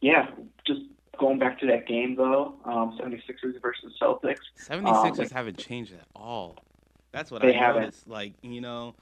[0.00, 0.30] yeah,
[0.66, 0.82] just
[1.18, 4.36] going back to that game though, um, 76ers versus Celtics.
[4.62, 6.56] 76ers um, like, haven't changed at all.
[7.10, 7.82] That's what I haven't.
[7.82, 8.08] noticed.
[8.08, 8.94] Like you know,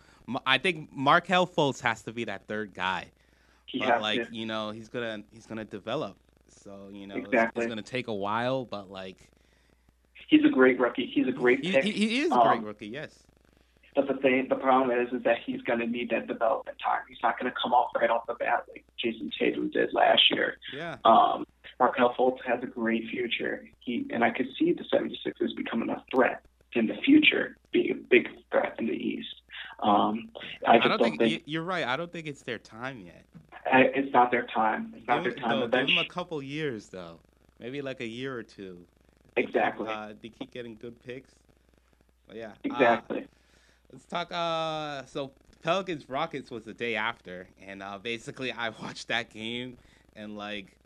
[0.46, 3.10] I think Markelle Fultz has to be that third guy.
[3.66, 4.36] He but like to.
[4.36, 6.16] you know, he's gonna he's gonna develop.
[6.48, 7.40] So you know, exactly.
[7.40, 9.30] it's, it's gonna take a while, but like
[10.30, 11.10] he's a great rookie.
[11.12, 11.84] He's a great he, pick.
[11.84, 12.86] He, he is a um, great rookie.
[12.86, 13.14] Yes.
[13.94, 17.00] But the thing, the problem is, is that he's going to need that development time.
[17.08, 20.22] He's not going to come off right off the bat like Jayson Tatum did last
[20.30, 20.58] year.
[20.74, 20.96] Yeah.
[21.04, 21.44] Um,
[21.80, 23.68] Markelle Fultz has a great future.
[23.80, 26.42] He and I could see the 76ers becoming a threat
[26.74, 29.42] in the future, being a big threat in the East.
[29.80, 30.30] Um,
[30.66, 31.84] I just I don't, don't think, y- you're right.
[31.84, 33.24] I don't think it's their time yet.
[33.70, 34.94] I, it's not their time.
[34.96, 35.60] It's not Give, their time.
[35.60, 37.18] The give them a couple years though,
[37.58, 38.86] maybe like a year or two.
[39.36, 39.88] Exactly.
[39.88, 41.34] Uh, they keep getting good picks.
[42.26, 42.52] But yeah.
[42.70, 43.28] uh, exactly.
[43.92, 44.30] let's talk.
[44.32, 49.78] Uh, so Pelicans Rockets was the day after, and uh, basically I watched that game,
[50.14, 50.76] and like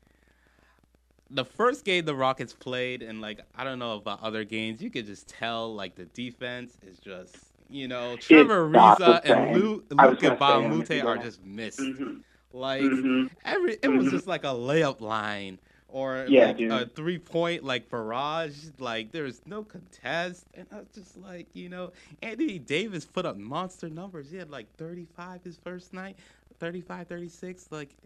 [1.30, 4.90] the first game the Rockets played, and like I don't know about other games, you
[4.90, 7.52] could just tell like the defense is just.
[7.68, 9.50] You know, Trevor Ariza and.
[9.52, 11.92] Luke, Luke and gonna say him, Baumute are just missed.
[11.98, 12.18] hmm
[12.52, 14.10] Like hmm every, it was Mhm.
[14.10, 15.58] just like a layup line
[15.94, 18.70] or Yeah, like a three point like barrage.
[18.78, 23.36] Like there's no contest, and I was just like, you know, Anthony Davis put up
[23.36, 24.30] monster numbers.
[24.30, 26.18] He had like 35 his first night,
[26.58, 27.96] 35, 36, like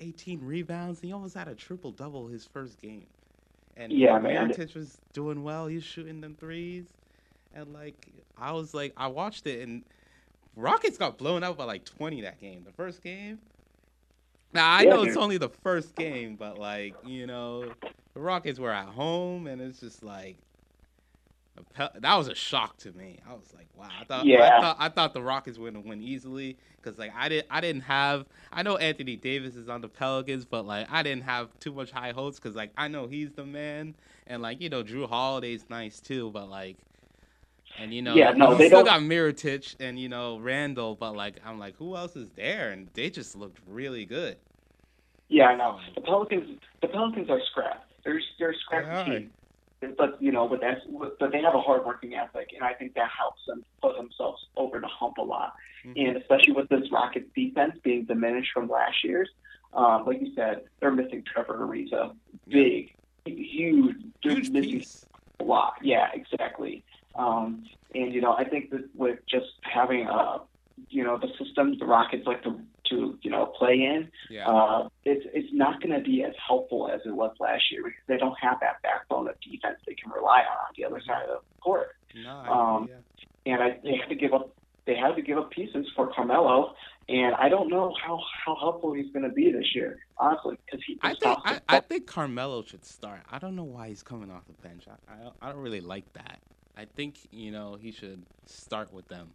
[0.00, 1.00] 18 rebounds.
[1.00, 3.08] He almost had a triple double his first game.
[3.76, 4.50] And Yeah, man.
[4.50, 5.68] Mirotic was doing well.
[5.68, 6.92] He was shooting them threes,
[7.52, 9.84] and like I was like, I watched it and.
[10.56, 12.64] Rockets got blown out by like 20 that game.
[12.64, 13.38] The first game,
[14.52, 17.76] now I Yeah, know it's only the first game, but like you know,
[18.14, 20.38] the Rockets were at home, and it's just like
[21.76, 23.18] that was a shock to me.
[23.28, 23.88] I was like, wow.
[24.00, 27.28] I thought I thought I thought the Rockets were gonna win easily because like I
[27.28, 31.02] didn't I didn't have I know Anthony Davis is on the Pelicans, but like I
[31.02, 34.60] didn't have too much high hopes because like I know he's the man, and like
[34.60, 36.78] you know Jrue Holiday's nice too, but like.
[37.80, 41.14] And you know, Yeah, no, they still don't- got Mirotic and you know Randle, but
[41.14, 42.70] like I'm like, who else is there?
[42.72, 44.36] And they just looked really good.
[45.28, 45.78] Yeah, I know.
[45.94, 47.88] The Pelicans, the Pelicans are scrap.
[48.04, 49.30] They're they're a scrappy They team.
[49.96, 50.80] But you know, but that's
[51.20, 54.80] but they have a hardworking ethic, and I think that helps them put themselves over
[54.80, 55.54] the hump a lot.
[55.84, 56.08] Mhm.
[56.08, 59.28] And especially with this Rockets defense being diminished from last year's,
[59.74, 62.16] um, like you said, they're missing Trevor Ariza,
[62.48, 62.92] big,
[63.24, 65.06] huge, Huge missing piece.
[65.38, 65.74] a lot.
[65.80, 66.82] Yeah, exactly.
[67.18, 70.38] Um, and you know, I think that with just having uh,
[70.88, 74.48] you know, the system the Rockets like to to you know play in, Yeah.
[74.48, 78.00] uh, it's it's not going to be as helpful as it was last year because
[78.06, 81.28] they don't have that backbone of defense they can rely on on the other side
[81.28, 81.96] of the court.
[82.14, 83.52] no, I um, yeah.
[83.52, 84.52] And I, they had to give up
[84.86, 86.74] they had to give up pieces for Carmelo,
[87.10, 90.80] and I don't know how how helpful he's going to be this year, honestly, because
[90.86, 93.20] he I just think I, I think Carmelo should start.
[93.30, 94.84] I don't know why he's coming off the bench.
[94.88, 96.38] I, I don't, I don't really like that.
[96.78, 99.28] I think you know he should start with them.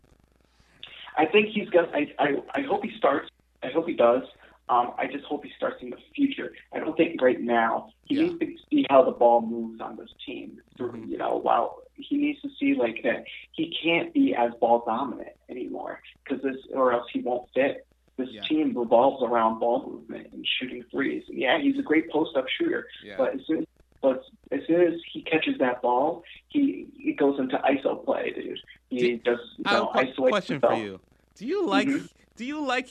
[1.18, 1.90] I think he's gonna.
[1.94, 3.30] I, I I hope he starts.
[3.62, 4.24] I hope he does.
[4.70, 6.54] Um, I just hope he starts in the future.
[6.74, 8.22] I don't think right now he Yeah.
[8.28, 10.62] needs to see how the ball moves on this team.
[10.80, 11.10] Mhm.
[11.10, 15.36] You know, while he needs to see like that he can't be as ball dominant
[15.50, 17.86] anymore because this, or else he won't fit.
[18.16, 18.42] This Yeah.
[18.44, 21.24] team revolves around ball movement and shooting threes.
[21.28, 23.18] And yeah, he's a great post up shooter, Yeah.
[23.18, 23.66] but as soon
[24.04, 28.60] but as soon as he catches that ball, he he goes into ISO play, dude.
[28.89, 31.00] He Do- does you I have a question for you.
[31.36, 32.10] Do you like Mhm.
[32.36, 32.88] Do you like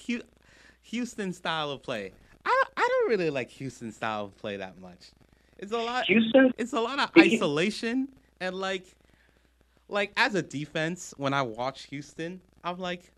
[0.85, 2.13] Houston style of play?
[2.45, 5.11] I don't, I don't really like Houston style of play that much.
[5.59, 6.07] It's a lot.
[6.07, 8.09] Houston, It's a lot of isolation
[8.41, 8.85] and like,
[9.89, 13.13] like as a defense, when I watch Houston, I'm like,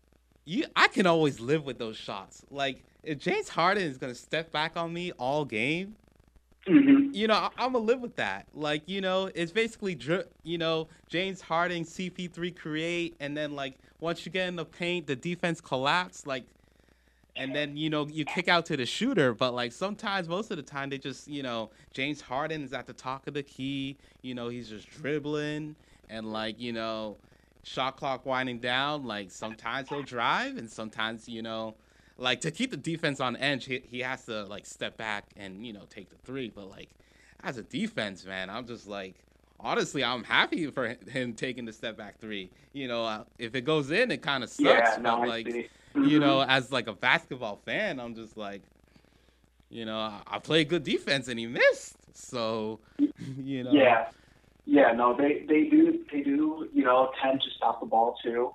[0.45, 0.65] you.
[0.75, 2.43] I can always live with those shots.
[2.51, 5.95] Like if James Harden is gonna step back on me all game,
[6.67, 8.45] hmm you know, I, I'm gonna live with that.
[8.53, 9.97] Like, you know, it's basically,
[10.43, 15.07] you know, James Harden, CP3 create, and then like once you get in the paint,
[15.07, 16.43] the defense collapse, like,
[17.37, 19.33] and then you know you kick out to the shooter.
[19.33, 22.85] But like sometimes, most of the time, they just, you know, James Harden is at
[22.85, 23.95] the top of the key.
[24.21, 25.77] You know, he's just dribbling,
[26.09, 27.15] and like, you know,
[27.63, 29.05] shot clock winding down.
[29.05, 31.75] Like sometimes he'll drive, and sometimes, you know
[32.17, 35.65] like to keep the defense on edge, he, he has to like step back and
[35.65, 36.49] you know take the three.
[36.49, 36.89] But like
[37.45, 39.25] as a defense, man, I'm just like
[39.59, 42.51] honestly, I'm happy for him taking the step back three.
[42.73, 44.97] You know, uh, if it goes in, it kind of sucks.
[44.97, 45.55] Yeah, no, but like
[46.01, 48.63] you know, as like a basketball fan, I'm just like,
[49.69, 52.15] you know, I, I played good defense and he missed.
[52.15, 52.81] So,
[53.17, 54.05] you know, Yeah,
[54.65, 58.51] yeah, no, they they do they do you know tend to stop the ball too,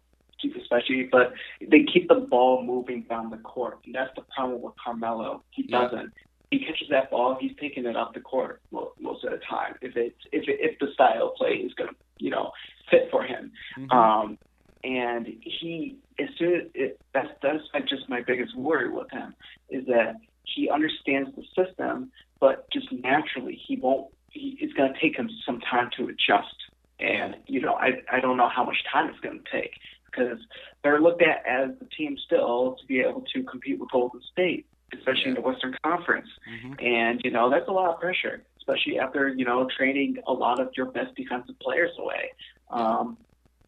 [0.61, 4.75] especially, but they keep the ball moving down the court, and that's the problem with
[4.85, 5.45] Carmelo.
[5.51, 5.91] He Yeah.
[5.91, 6.13] doesn't.
[6.51, 9.77] He catches that ball, he's taking it up the court mo- most of the time.
[9.83, 12.53] If it's if it, if the style of play is gonna you know
[12.91, 13.93] fit for him, Mhm.
[13.93, 14.39] um,
[14.83, 19.35] and he as soon as it, that's that's my- just my biggest worry with him
[19.69, 22.11] is that he understands the system,
[22.41, 24.09] but just naturally he won't.
[24.31, 26.55] He, it's going to take him some time to adjust
[27.01, 29.75] And you know, I I don't know how much time it's going to take
[30.07, 30.39] because
[30.83, 34.67] they're looked at as the team still to be able to compete with Golden State,
[34.93, 35.29] especially yeah.
[35.29, 36.29] in the Western Conference.
[36.49, 36.85] Mm-hmm.
[36.85, 40.61] And you know, that's a lot of pressure, especially after you know trading a lot
[40.61, 42.33] of your best defensive players away.
[42.71, 43.17] Um,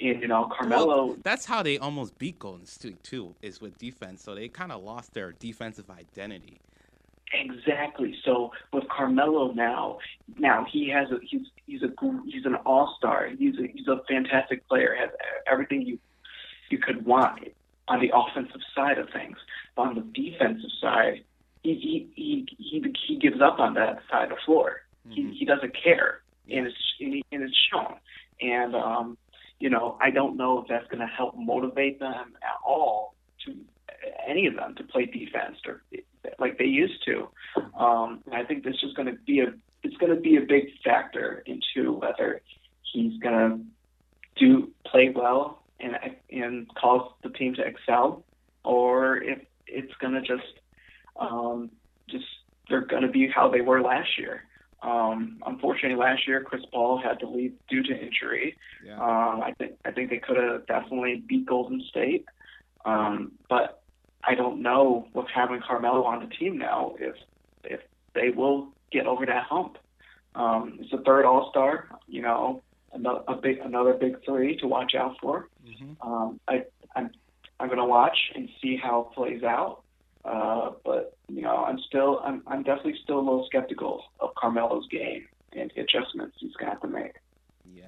[0.00, 1.06] and you know, Carmelo.
[1.06, 4.22] Well, that's how they almost beat Golden State too, is with defense.
[4.22, 6.60] So they kind of lost their defensive identity.
[7.32, 8.14] Exactly.
[8.24, 9.98] So with Carmelo now,
[10.38, 11.90] now he has a he's he's a
[12.26, 13.28] he's an all star.
[13.28, 14.94] He's a he's a fantastic player.
[14.98, 15.10] Has
[15.50, 15.98] everything you
[16.68, 17.44] you could want
[17.88, 19.36] on the offensive side of things.
[19.76, 21.24] But on the defensive side,
[21.62, 24.82] he he he he, he gives up on that side of the floor.
[25.08, 25.30] Mm-hmm.
[25.30, 27.96] He he doesn't care, and it's and, he, and it's shown.
[28.40, 29.18] And um,
[29.58, 33.14] you know, I don't know if that's going to help motivate them at all
[33.46, 33.54] to
[34.26, 35.82] any of them to play defense or
[36.38, 37.28] like they used to.
[37.78, 40.40] Um, and I think this is going to be a it's going to be a
[40.40, 42.40] big factor into whether
[42.92, 45.96] he's going to do play well and
[46.30, 48.24] and cause the team to excel,
[48.64, 50.60] or if it's going to just
[51.16, 51.70] um,
[52.08, 52.24] just
[52.68, 54.44] they're going to be how they were last year.
[54.82, 58.56] Um, unfortunately, last year Chris Paul had to leave due to injury.
[58.84, 58.94] Yeah.
[58.94, 62.26] Um, I think I think they could have definitely beat Golden State,
[62.84, 63.82] um, but
[64.24, 67.14] I don't know with having Carmelo on the team now if
[67.64, 67.80] if
[68.14, 69.78] they will get over that hump.
[70.34, 72.62] Um, it's a third All Star, you know,
[72.92, 75.48] another a big another big three to watch out for.
[75.66, 76.10] Mm-hmm.
[76.10, 77.10] Um, I I'm
[77.60, 79.82] I'm gonna watch and see how it plays out.
[80.24, 84.86] Uh, but you know, I'm still I'm I'm definitely still a little skeptical of Carmelo's
[84.88, 87.14] game and the adjustments he's have to make.
[87.74, 87.84] Yeah.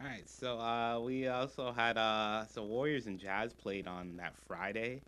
[0.00, 0.28] All right.
[0.28, 5.02] So uh, we also had uh, so Warriors and Jazz played on that Friday.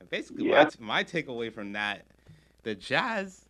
[0.00, 0.68] And basically, yeah.
[0.78, 2.04] my, my takeaway from that,
[2.62, 3.44] the Jazz.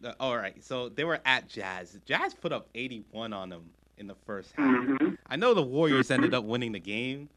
[0.00, 1.98] The, all right, so they were at Jazz.
[2.04, 4.66] Jazz put up 81 on them in the first half.
[4.66, 5.14] Mm-hmm.
[5.26, 6.14] I know the Warriors mm-hmm.
[6.14, 7.28] ended up winning the game,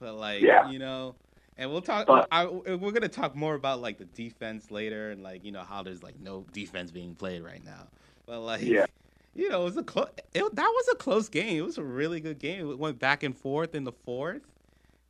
[0.00, 0.70] but like yeah.
[0.70, 1.14] you know,
[1.58, 2.06] and we'll talk.
[2.06, 5.62] But, I, we're gonna talk more about like the defense later, and like you know
[5.62, 7.86] how there's like no defense being played right now.
[8.26, 8.86] But like, yeah.
[9.34, 10.08] you know, it was a close.
[10.32, 11.58] That was a close game.
[11.58, 12.70] It was a really good game.
[12.70, 14.42] It went back and forth in the fourth.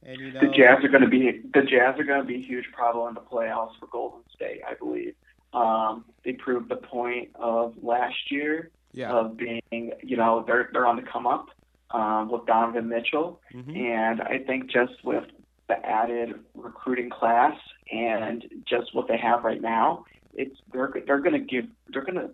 [0.02, 2.36] And you know, the Jazz are going to be the Jazz are going to be
[2.36, 5.14] a huge problem in the playoffs for Golden State, I believe.
[5.56, 9.10] Um, they proved the point of last year yeah.
[9.10, 11.48] of being, you know, they're they're on the come up
[11.92, 13.74] um, with Donovan Mitchell, mm-hmm.
[13.74, 15.24] and I think just with
[15.68, 17.56] the added recruiting class
[17.90, 22.16] and just what they have right now, it's they're they're going to give they're going
[22.16, 22.30] to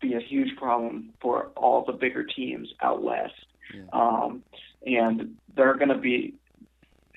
[0.00, 3.32] be a huge problem for all the bigger teams out west.
[3.74, 3.82] Yeah.
[3.92, 4.42] Um,
[4.84, 6.34] and they're going to be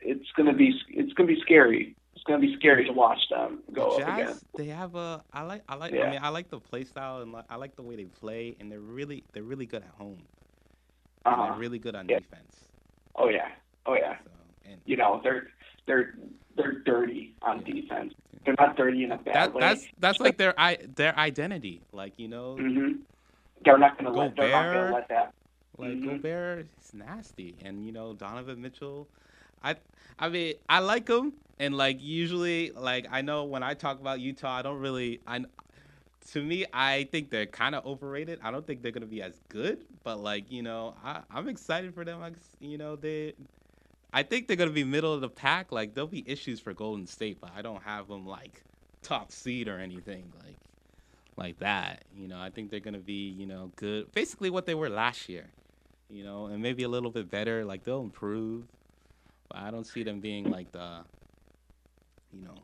[0.01, 1.95] it's gonna be it's gonna be scary.
[2.19, 4.39] It's gonna be scary to watch them go the Jazz, up again.
[4.58, 6.03] They have a I like I like yeah.
[6.03, 8.69] I mean I like the play style and I like the way they play and
[8.69, 10.17] they're really they're really good at home.
[11.25, 11.45] Uh-huh.
[11.45, 12.19] They're really good on yeah.
[12.19, 12.58] defense.
[13.15, 13.47] Oh yeah,
[13.86, 14.17] oh yeah.
[14.21, 14.32] So,
[14.69, 15.47] and you know they're
[15.88, 16.13] they're
[16.58, 17.73] they're dirty on yeah.
[17.75, 18.13] defense.
[18.43, 19.62] They're not dirty in a bad that, way.
[19.62, 21.84] That's that's like their i their identity.
[21.93, 22.99] Like you know, mm-hmm.
[23.63, 25.34] they're not gonna let they're not gonna let that.
[25.77, 26.17] Like mm-hmm.
[26.17, 29.08] Gobert is nasty, and you know Donovan Mitchell
[29.63, 29.75] I
[30.17, 34.19] I mean I like them and like usually like I know when I talk about
[34.19, 35.45] Utah I don't really I
[36.31, 38.39] to me I think they're kind of overrated.
[38.43, 41.93] I don't think they're gonna be as good, but like you know I I'm excited
[41.93, 42.19] for them.
[42.19, 43.33] Like you know they.
[44.11, 45.71] I think they're gonna be middle of the pack.
[45.71, 48.63] Like there'll be issues for Golden State, but I don't have them like
[49.01, 50.57] top seed or anything like
[51.37, 52.03] like that.
[52.15, 55.29] You know, I think they're gonna be you know good, basically what they were last
[55.29, 55.47] year.
[56.09, 57.65] You know, and maybe a little bit better.
[57.65, 58.65] Like they'll improve.
[59.49, 60.99] But I don't see them being like the,
[62.31, 62.55] you know.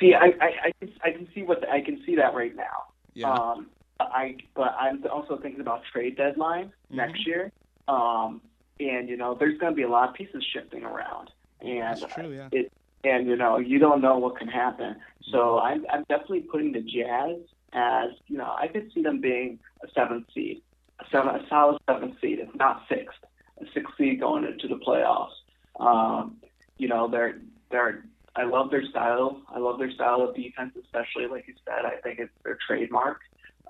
[0.00, 2.54] See, I I, I, can, I can see what the, I can see that right
[2.54, 2.92] now.
[3.14, 3.32] Yeah.
[3.32, 3.68] Um,
[4.00, 6.96] I but I'm also thinking about trade deadline mm-hmm.
[6.96, 7.52] next year.
[7.88, 8.40] Um,
[8.80, 12.14] and you know, there's going to be a lot of pieces shifting around, and That's
[12.14, 12.48] true, yeah.
[12.52, 12.72] it
[13.04, 14.96] and you know, you don't know what can happen.
[15.30, 15.66] So mm-hmm.
[15.66, 17.38] I'm I'm definitely putting the Jazz
[17.76, 20.62] as you know, I could see them being a seventh seed,
[21.00, 23.18] a seven, a solid seventh seed, if not sixth,
[23.60, 25.34] a sixth seed going into the playoffs.
[25.78, 26.36] Um,
[26.78, 27.38] you know, they're
[27.70, 28.04] they're
[28.36, 29.40] I love their style.
[29.48, 31.86] I love their style of defense, especially like you said.
[31.86, 33.20] I think it's their trademark,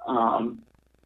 [0.07, 0.61] um,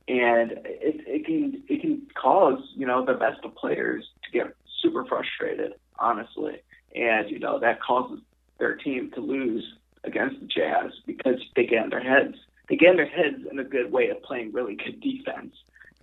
[0.08, 4.54] and it, it can it can cause you know the best of players to get
[4.82, 6.62] super frustrated, honestly,
[6.94, 8.20] and you know that causes
[8.58, 9.64] their team to lose
[10.04, 12.36] against the Jazz because they get in their heads.
[12.70, 15.54] They get in their heads in a good way of playing really good defense.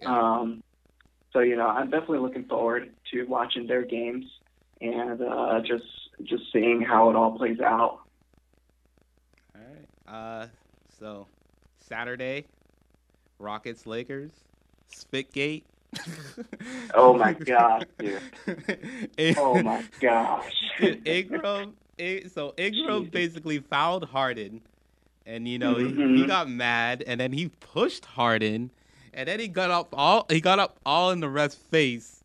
[0.06, 0.62] Um,
[1.34, 4.26] so you know, I'm definitely looking forward to watching their games
[4.82, 5.86] and uh, just
[6.24, 8.00] just seeing how it all plays out.
[9.56, 10.14] All right.
[10.14, 10.48] Uh,
[11.00, 11.28] so
[11.78, 12.46] Saturday,
[13.40, 14.32] Rockets Lakers,
[14.92, 15.64] Spitgate.
[16.94, 18.22] oh my god, dude.
[19.38, 20.54] oh my gosh.
[21.06, 21.74] Ingram.
[22.30, 23.12] So Ingram Jesus.
[23.12, 24.62] basically fouled Harden,
[25.26, 26.28] and you know he, he Mhm.
[26.28, 28.70] got mad, and then he pushed Harden,
[29.14, 32.17] and then he got up all he got up all in the ref's face,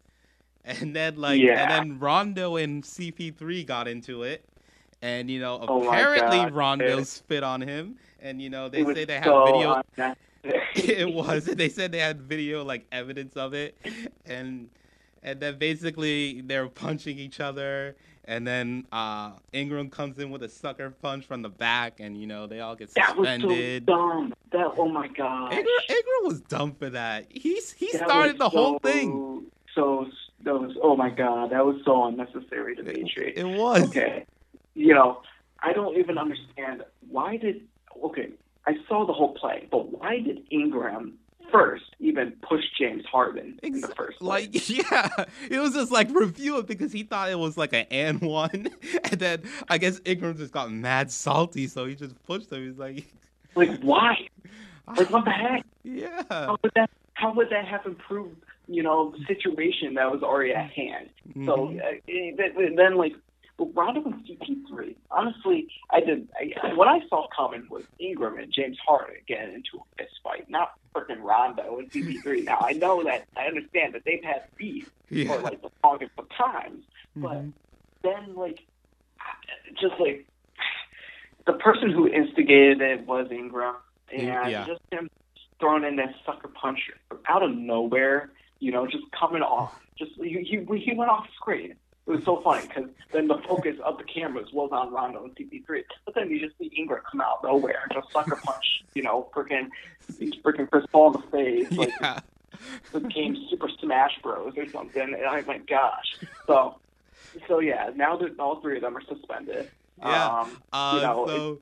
[0.64, 1.62] and then like Yeah.
[1.62, 4.44] and then Rondo and CP3 got into it,
[5.00, 7.06] and you know Oh apparently God, Rondo dude.
[7.06, 9.82] spit on him, and you know they It say they have so video.
[10.74, 11.44] it was.
[11.44, 13.76] They said they had video like evidence of it,
[14.26, 14.68] and
[15.22, 17.94] and then basically they're punching each other,
[18.24, 22.26] and then uh, Ingram comes in with a sucker punch from the back, and you
[22.26, 23.86] know they all get suspended.
[23.86, 24.34] That was so dumb.
[24.50, 25.52] That oh my god.
[25.52, 27.26] Ingram, Ingram was dumb for that.
[27.30, 29.46] He's he That started the whole thing.
[29.76, 30.06] So
[30.44, 33.32] that was oh my god, that was so unnecessary, Dimitri.
[33.36, 33.82] It was.
[33.88, 34.26] Okay,
[34.74, 35.22] you know,
[35.60, 37.62] I don't even understand why did.
[38.04, 38.30] Okay,
[38.66, 41.14] I saw the whole play, but why did Ingram
[41.50, 44.48] first even push James Harden in the first place?
[44.52, 47.86] Like yeah, it was just like review it because he thought it was like an
[47.90, 48.50] and one,
[49.04, 52.66] and then I guess Ingram just got mad salty, so he just pushed him.
[52.66, 53.06] He's like,
[53.54, 54.28] like why?
[54.96, 55.64] Like what the heck?
[55.84, 56.90] yeah, How would that?
[57.14, 58.42] How would that have improved?
[58.68, 61.10] You know, situation that was already at hand.
[61.44, 61.82] So Mhm.
[61.82, 63.14] uh, eh, then- like,
[63.58, 64.96] but Rondo and CP3.
[65.10, 66.28] Honestly, I did.
[66.62, 70.48] I, what I saw coming was Ingram and James Harden getting into a fist fight,
[70.48, 72.42] not freaking Rondo and CP3.
[72.44, 75.34] now I know that I understand that they've had beef yeah.
[75.34, 76.84] for like the longest of times,
[77.16, 77.52] but Mhm.
[78.02, 78.60] then like,
[79.80, 80.26] just like
[81.46, 83.76] the person who instigated it was Ingram,
[84.12, 84.64] and Yeah.
[84.66, 85.10] just him
[85.60, 86.90] throwing in that sucker punch
[87.26, 88.30] out of nowhere,
[88.62, 89.78] you know, just coming off.
[89.98, 91.74] Just he he, he went off screen.
[92.06, 95.34] It was so funny because then the focus of the cameras was on Rondo and
[95.36, 98.82] CP3, but then you just see Ingram come out of nowhere and just sucker punch,
[98.94, 99.68] you know, freaking
[100.18, 102.20] he's freaking Chris Paul in the face, like yeah.
[102.92, 105.02] the game Super Smash Bros or something.
[105.02, 106.18] And oh my gosh.
[106.46, 106.78] So,
[107.46, 109.70] so yeah, now that all three of them are suspended.
[109.98, 110.40] Yeah.
[110.40, 111.60] Um, Uh, you know, so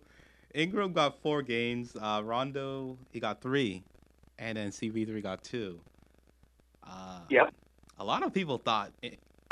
[0.54, 1.96] Ingram got four games.
[2.00, 3.84] Uh, Rondo he got three,
[4.38, 5.80] and then CP3 got two.
[6.90, 7.54] Uh, Yep.
[7.98, 8.92] A lot of people thought.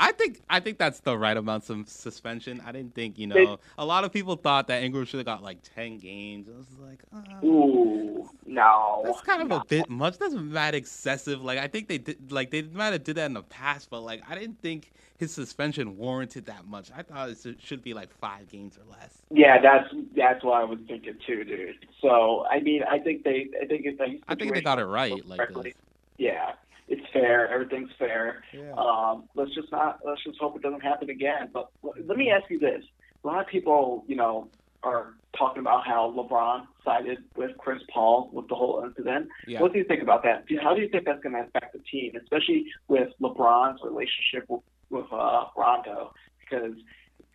[0.01, 2.61] I think I think that's the right amount of suspension.
[2.65, 3.35] I didn't think you know.
[3.35, 6.47] They- a lot of people thought that Ingram should have got like ten games.
[6.49, 9.01] I was like, uh, Ooh, no.
[9.05, 9.57] that's kind of no.
[9.57, 10.17] a bit much.
[10.17, 11.43] That's mad excessive.
[11.43, 14.01] Like I think they did, like they might have did that in the past, but
[14.01, 16.89] like I didn't think his suspension warranted that much.
[16.95, 19.21] I thought it should- be like five games or less.
[19.29, 21.75] Yeah, that's that's what I was thinking too, dude.
[22.01, 25.25] So I mean, I think they, I think a I think they got it right.
[25.25, 25.75] Like.
[26.17, 26.53] Yeah,
[26.89, 27.47] it's fair.
[27.49, 28.43] Everything's fair.
[28.53, 28.73] Yeah.
[28.73, 29.99] Um, let's just not.
[30.05, 31.49] Let's just hope it doesn't happen again.
[31.53, 32.83] But let me ask you this:
[33.23, 34.49] a lot of people, you know,
[34.83, 39.27] are talking about how LeBron sided with Chris Paul with the whole incident.
[39.47, 39.61] yeah.
[39.61, 40.45] What do you think about that?
[40.61, 44.61] How do you think that's going to affect the team, especially with LeBron's relationship with,
[44.89, 46.13] with uh, Rondo?
[46.39, 46.73] Because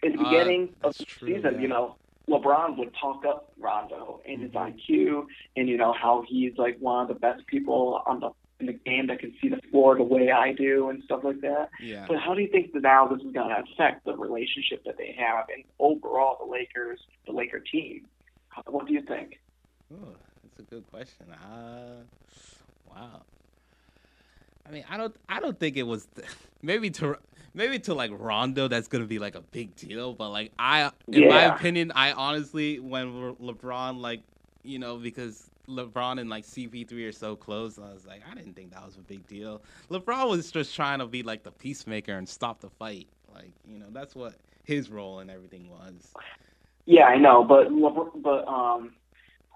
[0.03, 1.61] in the Uh, beginning of the true, season, yeah.
[1.61, 1.97] you know,
[2.29, 4.75] LeBron would talk up Rondo and his Mhm.
[4.75, 5.27] IQ,
[5.57, 8.31] and you know how he's like one of the best people on the
[8.61, 11.41] in the game that can see the floor the way I do and stuff like
[11.41, 11.71] that.
[11.81, 12.07] Yeah.
[12.09, 14.97] But how do you think that now this is going to affect the relationship that
[14.97, 18.07] they have and overall the Lakers, the Laker team?
[18.67, 19.41] What do you think?
[19.93, 21.27] Oh, that's a good question.
[21.33, 22.03] Uh,
[22.89, 23.23] wow.
[24.67, 26.07] I mean, I don't, I don't think it was
[26.63, 27.19] maybe to
[27.53, 31.29] maybe to like Rondo that's gonna be like a big deal, but like I, in
[31.29, 34.23] my opinion, I honestly when Le- LeBron like
[34.63, 38.55] you know because LeBron and like CP3 are so close, I was like I didn't
[38.55, 39.62] think that was a big deal.
[39.91, 43.79] LeBron was just trying to be like the peacemaker and stop the fight, like you
[43.79, 44.35] know that's what
[44.65, 46.12] his role and everything was.
[46.87, 47.69] Yeah, I know, but
[48.23, 48.95] but um,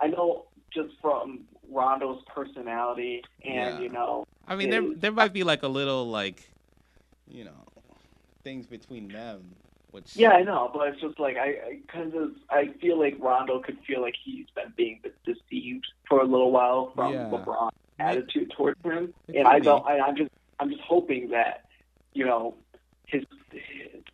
[0.01, 1.41] I know just from
[1.71, 3.81] Rondo's personality and Yeah.
[3.81, 6.51] you know, I mean, there there might be like a little like,
[7.27, 7.65] you know,
[8.43, 9.57] things between them,
[9.91, 13.61] which yeah, I know, but it's just like I kind of I feel like Rondo
[13.61, 17.31] could feel like he's been being deceived for a little while from Yeah.
[17.31, 19.85] LeBron's attitude towards him, and I don't.
[19.87, 20.31] I, I'm just
[20.61, 21.65] I'm just hoping that
[22.15, 22.55] you know
[23.07, 23.25] his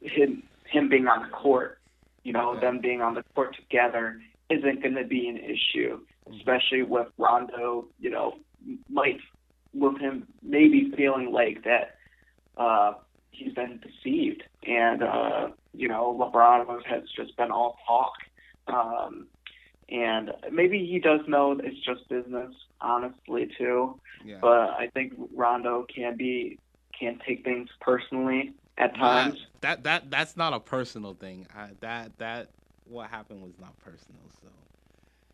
[0.00, 1.78] him him being on the court,
[2.22, 2.60] you know, Yeah.
[2.60, 4.20] them being on the court together
[4.50, 6.36] isn't going to be an issue, Mhm.
[6.38, 8.38] especially with Rondo, you know,
[8.88, 9.20] might
[9.74, 11.96] with him maybe feeling like that
[12.56, 12.94] uh,
[13.34, 18.12] he's been deceived, and uh, you know, LeBron has just been all talk.
[18.66, 19.26] Um,
[19.90, 24.38] and maybe he does know it's just business, honestly, too yeah.
[24.40, 26.58] but I think Rondo can be
[26.98, 29.34] can take things personally at times.
[29.34, 31.46] Nah, that that that's not a personal thing.
[31.54, 32.48] I, that that
[32.86, 34.20] what happened was not personal.
[34.42, 34.48] So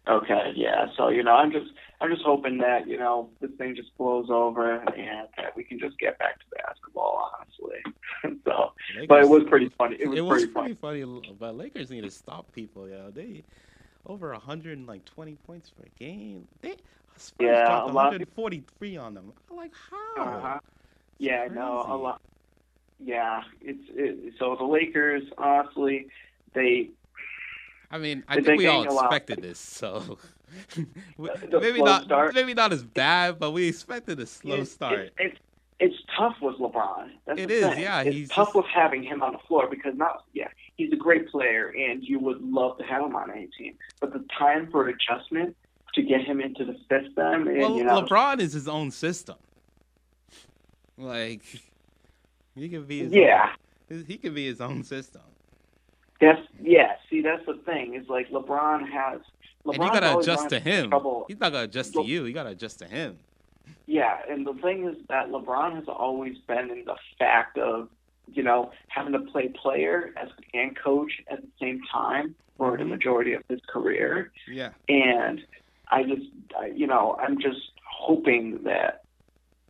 [0.09, 0.87] Okay, yeah.
[0.97, 1.71] So you know, I'm just
[2.01, 5.79] I'm just hoping that you know this thing just blows over and that we can
[5.79, 8.41] just get back to basketball, honestly.
[8.45, 9.97] so, Lakers, but it was pretty funny.
[10.01, 11.05] It was, it was pretty, funny.
[11.05, 11.37] funny.
[11.39, 12.89] But Lakers need to stop people.
[12.89, 13.45] You know, they
[14.07, 16.49] over 120 points per game.
[16.63, 16.77] They
[17.17, 19.33] Spurs yeah, dropped 143 on them.
[19.51, 20.23] I'm like how?
[20.23, 20.59] Uh-huh.
[21.19, 22.23] Yeah, no, a lot.
[22.99, 25.25] Yeah, it's it, so the Lakers.
[25.37, 26.07] Honestly,
[26.55, 26.91] they
[27.91, 30.19] I mean, I think we all expected this, so
[31.19, 32.35] maybe not start.
[32.35, 34.99] maybe not as bad, but we expected a slow start.
[34.99, 35.39] It, it,
[35.81, 37.11] it's tough with LeBron.
[37.27, 37.81] That's it is, thing.
[37.81, 38.03] yeah.
[38.03, 38.57] It's he's tough just...
[38.57, 42.21] with having him on the floor because not yeah, he's a great player, and you
[42.21, 43.75] would love to have him on any team.
[44.01, 45.57] But the time for adjustment
[45.95, 49.37] to get him into the system, and, well, you know, LeBron is his own system.
[50.97, 51.43] Like
[52.55, 53.51] he can be his yeah,
[53.91, 55.23] own, he can be his own system.
[56.21, 56.97] That's yeah.
[57.09, 57.95] See, that's the thing.
[57.95, 59.21] Is like LeBron has.
[59.67, 60.91] LeBron and you gotta adjust to him.
[60.91, 61.27] Trouble.
[61.29, 62.25] He's not gonna adjust to you.
[62.25, 63.19] You gotta adjust to him.
[63.87, 67.89] Yeah, and the thing is that LeBron has always been in the fact of
[68.33, 72.79] you know having to play player as and coach at the same time for the
[72.79, 72.91] mm-hmm.
[72.91, 74.33] majority of his career.
[74.51, 75.41] Yeah, and
[75.89, 76.27] I just
[76.59, 79.03] I, you know I'm just hoping that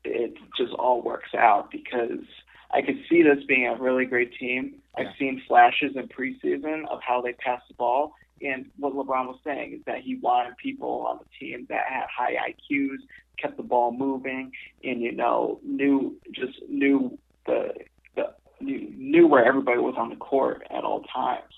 [0.05, 2.25] it just all works out because
[2.73, 4.77] I could see this being a really great team.
[4.97, 5.09] Yeah.
[5.09, 8.15] I've seen flashes in preseason of how they pass the ball.
[8.43, 12.07] And what LeBron was saying is that he wanted people on the team that had
[12.15, 12.97] high IQs,
[13.39, 17.75] kept the ball moving, and you know knew just knew the
[18.17, 21.53] the knew, knew where everybody was on the court at all times.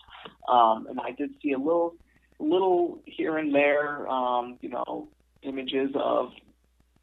[0.48, 1.94] Um, and I did see a little
[2.40, 5.08] little here and there, um, you know,
[5.42, 6.32] images of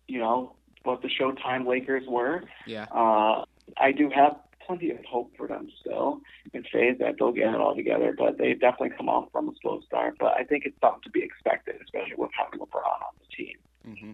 [0.08, 2.44] you know what the Showtime Lakers were.
[2.66, 2.86] Yeah.
[2.92, 3.46] Uh,
[3.78, 4.36] I do have
[4.70, 6.22] plenty of hope for them still
[6.54, 9.52] and faith that they'll get it all together, but they definitely come off from a
[9.62, 10.16] slow start.
[10.20, 13.58] But I think it's something to be expected, especially with having LeBron on the team.
[13.88, 14.12] Mm-hmm.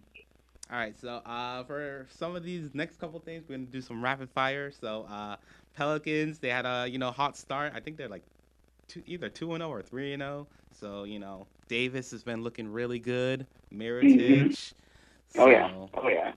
[0.71, 4.01] All right, so uh, for some of these next couple things, we're gonna do some
[4.01, 4.71] rapid fire.
[4.71, 5.35] So uh,
[5.75, 7.73] Pelicans, they had a you know hot start.
[7.75, 8.23] I think they're like
[8.87, 10.47] two, either two and zero oh or three and zero.
[10.49, 10.55] Oh.
[10.71, 13.45] So you know Davis has been looking really good.
[13.73, 14.73] Mirotic.
[15.27, 15.71] So, oh yeah.
[15.93, 16.31] Oh yeah.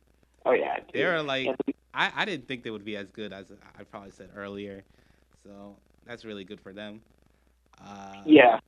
[0.45, 0.79] Oh yeah.
[0.93, 1.57] They're like
[1.99, 3.47] I, I didn't think they would be as good as
[3.79, 4.85] I probably said earlier.
[5.45, 5.75] So
[6.07, 7.01] that's really good for them.
[7.85, 8.61] Uh, yeah.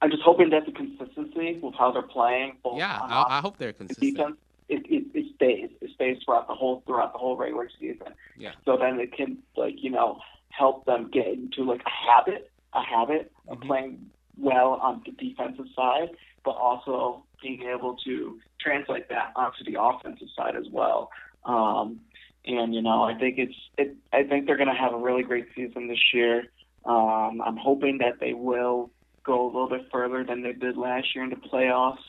[0.00, 2.56] I'm just hoping that the consistency with how they're playing.
[2.74, 4.16] yeah, I, I, hope they're consistent.
[4.16, 4.36] Defense,
[4.68, 5.70] it, it, it stays.
[5.80, 8.08] It stays throughout the whole throughout the whole regular season.
[8.36, 8.52] Yeah.
[8.64, 10.18] So then it can like you know
[10.48, 13.68] help them get into like a habit, a habit of mm-hmm.
[13.68, 16.08] playing well on the defensive side,
[16.44, 21.10] but also being able to translate that onto the offensive side as well.
[21.44, 22.00] Um,
[22.44, 23.96] and you know, I think it's it.
[24.12, 26.44] I think they're going to have a really great season this year.
[26.84, 28.90] Um, I'm hoping that they will
[29.24, 32.02] go a little bit further than they did last year in the playoffs.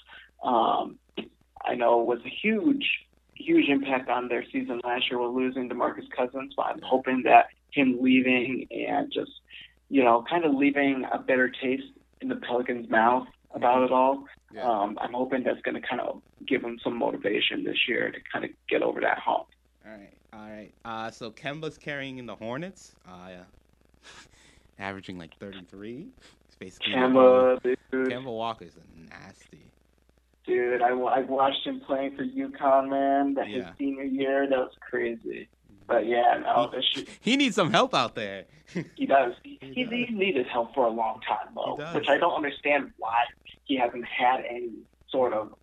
[0.43, 0.97] Um,
[1.63, 2.85] I know it was a huge,
[3.35, 7.47] huge impact on their season last year with losing DeMarcus Cousins, but I'm hoping that
[7.71, 9.31] him leaving and just,
[9.89, 11.83] you know, kind of leaving a better taste
[12.21, 14.25] in the Pelicans' mouth about it all.
[14.53, 14.63] Yeah.
[14.63, 18.17] Um, I'm hoping that's going to kind of give them some motivation this year to
[18.31, 19.47] kind of get over that hump.
[19.85, 20.71] All right, all right.
[20.83, 23.43] Uh, so Kemba's carrying in the Hornets, uh, yeah.
[24.79, 26.07] averaging like 33.
[26.47, 27.77] It's basically Kemba, dude.
[27.91, 28.73] Kemba Walker's
[29.09, 29.65] nasty.
[30.45, 33.33] Dude, I, I watched him playing for UConn, man.
[33.35, 33.55] That yeah.
[33.57, 35.47] his senior year, that was crazy.
[35.87, 38.45] But yeah, no, he, he needs some help out there.
[38.95, 39.33] he does.
[39.43, 42.91] He, he, he's, he's needed help for a long time, though, which I don't understand
[42.97, 43.23] why
[43.65, 44.71] he hasn't had any
[45.09, 45.53] sort of,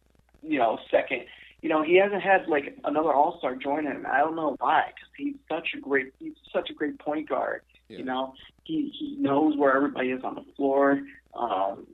[0.42, 1.24] you know, second.
[1.62, 4.06] You know, he hasn't had like another All Star join him.
[4.10, 7.62] I don't know why, because he's such a great, he's such a great point guard.
[7.88, 7.98] Yeah.
[7.98, 8.34] You know,
[8.64, 11.00] he he knows where everybody is on the floor.
[11.34, 11.86] Um,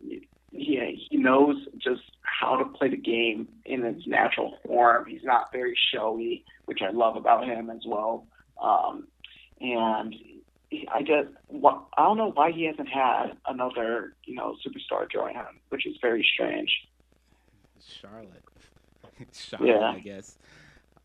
[0.53, 5.07] he he knows just how to play the game in its natural form.
[5.07, 8.27] He's not very showy, which I love about him as well.
[8.63, 9.09] Um,
[9.61, 10.15] and
[10.93, 15.61] I just I don't know why he hasn't had another you know superstar join him,
[15.71, 16.71] which is very strange.
[18.01, 18.43] Charlotte,
[19.33, 19.91] Charlotte, yeah.
[19.91, 20.39] I guess.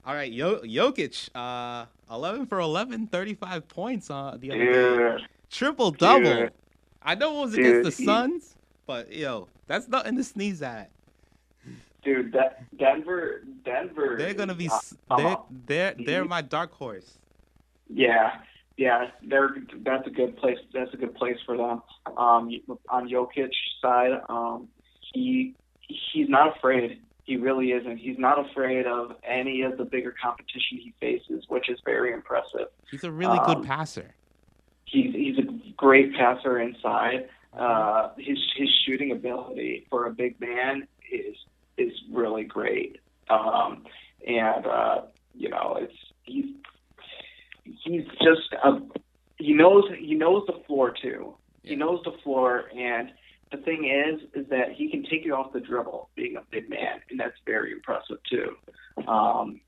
[0.05, 5.17] All right, Yo- Jokic, uh, 11 for 11, 35 points on the other Dude.
[5.19, 5.25] day.
[5.51, 6.49] Triple double.
[7.03, 8.55] I know it was Dude, against the Suns,
[8.87, 10.89] but yo, that's nothing to sneeze at.
[12.03, 14.15] Dude, that Denver, Denver.
[14.17, 14.69] They're gonna be.
[14.69, 15.37] Uh, they're
[15.67, 17.19] they're they're my dark horse.
[17.89, 18.39] Yeah,
[18.77, 20.57] yeah, they're that's a good place.
[20.73, 21.81] That's a good place for them.
[22.17, 22.49] Um,
[22.89, 24.67] on Jokic's side, um,
[25.13, 27.01] he he's not afraid.
[27.31, 27.95] He really isn't.
[27.95, 32.67] He's not afraid of any of the bigger competition he faces, which is very impressive.
[32.89, 34.13] He's a really um, good passer.
[34.83, 35.43] He's he's a
[35.77, 37.29] great passer inside.
[37.57, 41.37] Uh, his his shooting ability for a big man is
[41.77, 42.99] is really great.
[43.29, 43.85] Um,
[44.27, 45.03] and uh,
[45.33, 46.53] you know, it's he's
[47.63, 48.81] he's just a,
[49.37, 51.33] he knows he knows the floor too.
[51.63, 53.09] He knows the floor, and
[53.51, 56.69] the thing is, is that he can take you off the dribble, being a big
[56.69, 58.55] man, and that's very impressive too.
[59.07, 59.61] Um,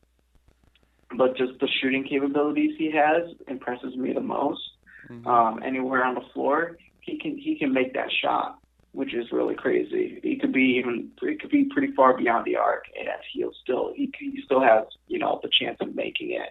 [1.18, 4.62] but just the shooting capabilities he has impresses me the most.
[5.10, 5.28] Mhm.
[5.28, 8.58] Um, anywhere on the floor, he can he can make that shot,
[8.94, 10.20] which is really crazy.
[10.24, 13.94] He could be even it could be pretty far beyond the arc, and he'll still
[13.96, 16.50] he, he still has you know the chance of making it,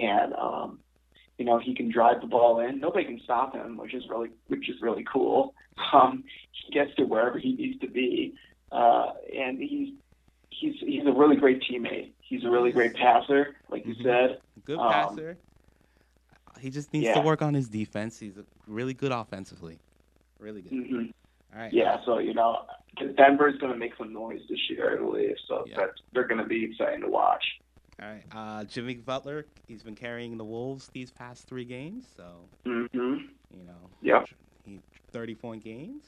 [0.00, 0.80] and um,
[1.40, 2.78] you know he can drive the ball in.
[2.78, 5.54] Nobody can stop him, which is really which is really cool.
[5.94, 6.22] Um,
[6.52, 8.34] he gets to wherever he needs to be,
[8.70, 9.94] uh, and he's
[10.50, 12.12] he's he's a really great teammate.
[12.20, 14.02] He's a really great passer, like you Mhm.
[14.02, 14.40] said.
[14.66, 15.38] Good Um, passer.
[16.60, 18.18] He just needs to work on his defense.
[18.18, 19.78] He's really good offensively.
[20.38, 20.72] Really good.
[20.72, 21.06] hmm
[21.54, 21.72] All right.
[21.72, 22.66] Yeah, so you know,
[23.16, 25.36] Denver's going to make some noise this year, I believe.
[25.48, 25.76] So Yeah.
[25.78, 27.42] that's they're going to be exciting to watch.
[28.00, 28.24] All right.
[28.32, 33.16] Uh, Jimmy Butler, he's been carrying the Wolves these past three games, so hmm
[33.50, 33.90] you know.
[34.02, 34.26] Yep.
[34.64, 34.80] He
[35.12, 36.04] thirty point games.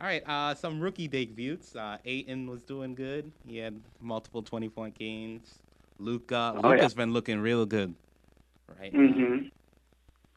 [0.00, 0.22] All right.
[0.26, 1.74] Uh, some rookie debuts.
[1.76, 3.32] Uh, Ayton was doing good.
[3.46, 5.60] He had multiple twenty point games.
[5.98, 6.54] Luka.
[6.56, 6.76] Oh, yeah.
[6.76, 7.94] Luka's been looking real good.
[8.68, 8.92] Right.
[8.92, 9.46] now hmm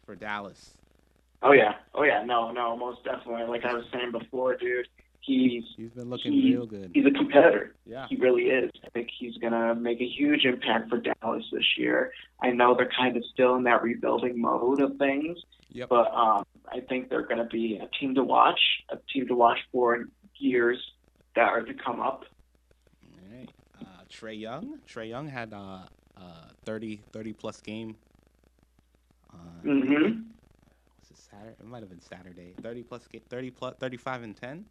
[0.05, 0.77] For Dallas.
[1.41, 2.23] Oh yeah, oh yeah.
[2.23, 3.43] No, no, most definitely.
[3.47, 4.87] Like I was saying before, dude,
[5.27, 6.91] he's He's been looking He- real good.
[6.93, 7.75] he's a competitor.
[7.85, 8.07] Yeah.
[8.09, 8.71] He really is.
[8.83, 12.11] I think he's going to make a huge impact for Dallas this year.
[12.41, 15.37] I know they're kind of still in that rebuilding mode of things,
[15.69, 15.89] Yep.
[15.89, 18.59] but um, I think they're going to be a team to watch,
[18.89, 20.05] a team to watch for
[20.37, 20.79] years
[21.35, 22.23] that are to come up.
[23.03, 23.49] All right.
[23.81, 24.79] Uh, Trae Young.
[24.87, 25.79] Trae Young had uh,
[26.17, 26.21] uh,
[26.65, 27.95] 30, 30 plus game.
[29.33, 31.55] Uh, hmm Was it Saturday?
[31.59, 32.53] It might have been Saturday.
[32.61, 34.65] Thirty plus, thirty plus, thirty-five and ten.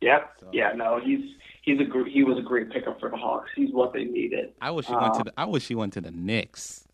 [0.00, 0.32] Yep.
[0.40, 0.72] So- Yeah.
[0.72, 3.50] No, he's he's a gr- he was a great pickup for the Hawks.
[3.54, 4.52] He's what they needed.
[4.60, 5.20] I wish he went to.
[5.20, 6.86] Uh, The, I wish he went to the Knicks.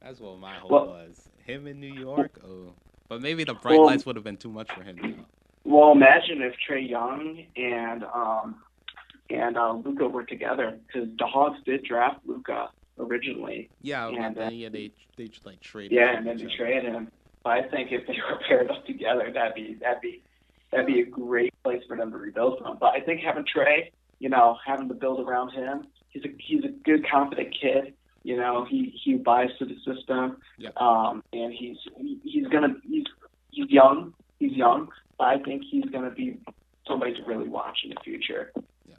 [0.00, 1.26] That's what my hope Well- was.
[1.44, 2.38] Him in New York.
[2.46, 2.72] Oh,
[3.08, 4.96] but maybe the bright Well- lights would have been too much for him.
[4.96, 5.24] Now.
[5.64, 8.62] Well, imagine if Trae Young and um
[9.30, 13.68] and uh, Luka were together because the Hawks did draft Luka originally.
[13.80, 15.92] Yeah, And, then, uh, yeah, they they like traded.
[15.92, 16.56] Yeah, and then they other.
[16.56, 17.10] traded him.
[17.42, 20.22] But I think if they were paired up together, that'd be that'd be
[20.70, 22.78] that'd be a great place for them to rebuild from.
[22.78, 26.64] But I think having Trae, you know, having to build around him, he's a he's
[26.64, 27.94] a good, confident kid.
[28.22, 30.76] You know, he he buys to the system, Yep.
[30.76, 33.04] um, and he's he, he's gonna he's
[33.50, 36.38] he's young, he's young, but I think he's gonna be
[36.86, 38.52] somebody to really watch in the future.
[38.86, 38.96] Yeah.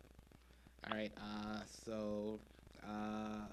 [0.89, 1.11] All right.
[1.17, 2.39] Uh, so,
[2.83, 3.45] uh,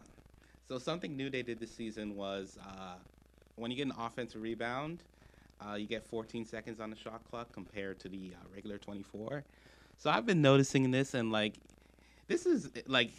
[0.67, 2.95] so something new they did this season was uh,
[3.57, 5.03] when you get an offensive rebound,
[5.67, 9.45] uh, you get 14 seconds on the shot clock compared to the uh, regular 24.
[9.97, 11.55] So I've been noticing this, and like,
[12.29, 13.11] this is like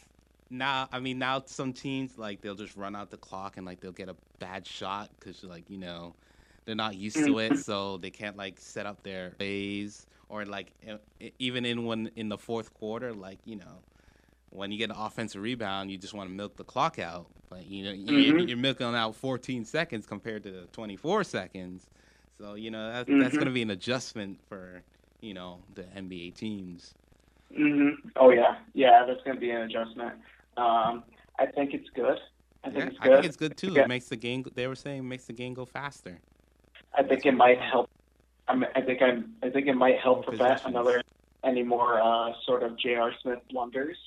[0.50, 0.88] now.
[0.92, 3.92] I mean, now some teams like they'll just run out the clock and like they'll
[3.92, 6.16] get a bad shot because like you know
[6.66, 10.72] they're not used to it, so they can't like set up their plays or like
[11.40, 13.84] even in when in the fourth quarter, like you know
[14.52, 17.28] when you get an offensive rebound, you just want to milk the clock out.
[17.50, 18.48] But you know, Mhm.
[18.48, 21.90] you're milking out 14 seconds compared to 24 seconds.
[22.40, 23.40] So you know that, that's Mhm.
[23.40, 24.84] going to be an adjustment for
[25.22, 26.96] you know the NBA teams.
[27.56, 30.14] hmm Oh yeah, yeah, that's gonna be an adjustment.
[30.58, 31.04] Um,
[31.40, 32.18] I think it's good.
[32.64, 33.14] I think Yeah, it's I good.
[33.14, 33.76] think it's good too.
[33.76, 33.84] Yeah.
[33.84, 34.46] It makes the game.
[34.56, 36.22] They were saying it makes the game go faster.
[36.98, 37.88] I think it might help.
[38.48, 39.36] I, I think I'm.
[39.44, 41.02] I think it might help More prevent another
[41.44, 43.14] any more uh, sort of J.R.
[43.22, 43.98] Smith blunders.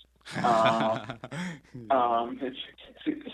[0.43, 1.17] Uh,
[1.91, 2.59] Um, it's,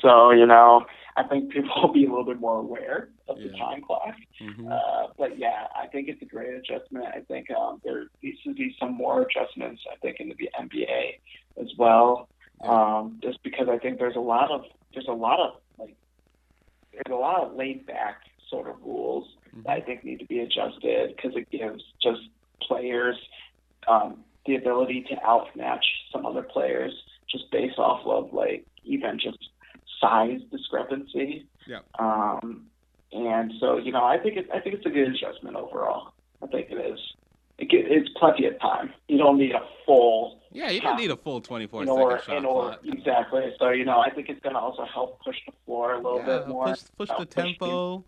[0.03, 0.85] so you know,
[1.17, 4.15] I think people will be a little bit more aware of the time clock.
[4.41, 4.71] Mhm.
[4.71, 7.07] Uh, but yeah, I think it's a great adjustment.
[7.07, 9.83] I think um, there needs to be some more adjustments.
[9.91, 11.21] I think in the NBA
[11.61, 12.29] as well,
[12.63, 14.65] um, just because I think there's a lot of
[14.95, 15.97] there's a lot of like
[16.93, 19.29] there's a lot of laid back sort of rules
[19.65, 22.23] that I think need to be adjusted because it gives just
[22.63, 23.17] players
[23.87, 26.93] um, the ability to outmatch some other players
[27.31, 29.51] just based off of like even just
[30.01, 31.47] size discrepancy.
[31.67, 31.81] Yeah.
[31.99, 32.67] Um,
[33.13, 36.13] and so you know, I think it, I think it's a good adjustment overall.
[36.43, 36.99] I think it is.
[37.59, 38.93] It, get- it's plenty of time.
[39.09, 42.23] You don't need a full yeah, you don't need a full 24 in second order,
[42.25, 42.97] shot in order clock.
[42.97, 43.53] exactly.
[43.59, 46.19] So you know, I think it's going to also help push the floor a little
[46.19, 46.69] Yeah, bit more.
[46.69, 48.05] push push Uh, the push tempo.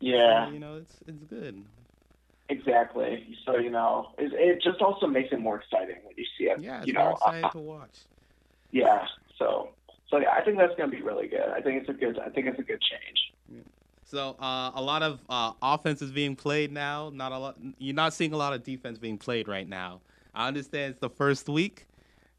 [0.00, 1.64] yeah, So, you know it's it's good.
[2.48, 3.36] exactly.
[3.46, 6.60] So you know, it, it just also makes it more exciting when you see it.
[6.60, 7.96] Yeah, it's you more exciting uh, to watch.
[8.72, 9.06] yeah.
[9.38, 9.70] So
[10.10, 11.48] so yeah, I think that's going to be really good.
[11.56, 12.18] I think it's a good.
[12.18, 13.18] I think it's a good change.
[14.08, 17.10] So uh, a lot of uh, offense is being played now.
[17.12, 17.58] Not a lot.
[17.78, 20.00] You're not seeing a lot of defense being played right now.
[20.34, 21.86] I understand it's the first week,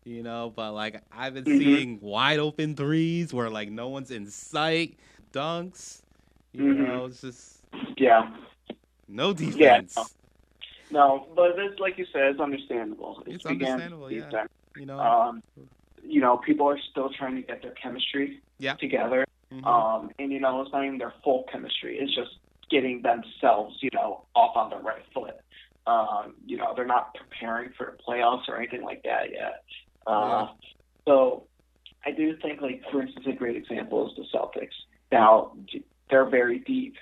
[0.03, 1.57] you know, but like I've been Mhm.
[1.59, 4.97] seeing wide open threes where like no one's in sight,
[5.31, 6.01] dunks.
[6.53, 6.87] You Mhm.
[6.87, 7.63] know, it's just
[7.97, 8.35] Yeah.
[9.07, 9.95] no defense.
[9.95, 10.05] no.
[10.91, 13.21] No, but it's like you said, it's understandable.
[13.27, 14.21] It's again, understandable, yeah.
[14.21, 14.49] defense.
[14.75, 14.99] You know.
[14.99, 15.43] Um,
[16.01, 18.73] you know, people are still trying to get their chemistry Yeah.
[18.73, 19.23] together.
[19.51, 19.65] Mhm.
[19.65, 21.97] Um, and you know, it's not even their full chemistry.
[21.99, 22.37] It's just
[22.69, 25.35] getting themselves, you know, off on the right foot.
[25.87, 29.63] Um, you know, they're not preparing for the playoffs or anything like that yet.
[30.05, 30.47] Uh,
[31.05, 31.47] So
[32.05, 34.75] I do think, like for instance, a great example is the Celtics.
[35.11, 35.53] Now
[36.09, 36.95] they're very deep.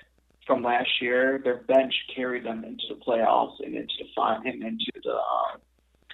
[0.46, 4.62] From last year, their bench carried them into the playoffs and into the fin- and
[4.62, 5.58] into the uh,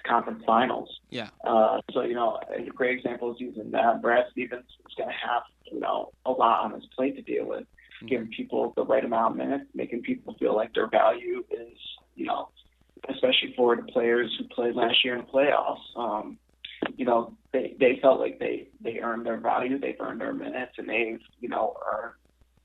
[0.07, 0.99] conference finals.
[1.09, 1.29] yeah.
[1.43, 4.01] Uh, so you know, a great example is using that.
[4.01, 7.45] Brad Stevens is going to have you know a lot on his plate to deal
[7.45, 8.07] with, Mm-hmm.
[8.07, 11.77] giving people the right amount of minutes, making people feel like their value is
[12.15, 12.49] you know,
[13.09, 15.79] especially for the players who played last year in the playoffs.
[15.95, 16.37] Um,
[16.97, 20.73] you know, they they felt like they they earned their value, they've earned their minutes,
[20.77, 22.13] and they've you know earned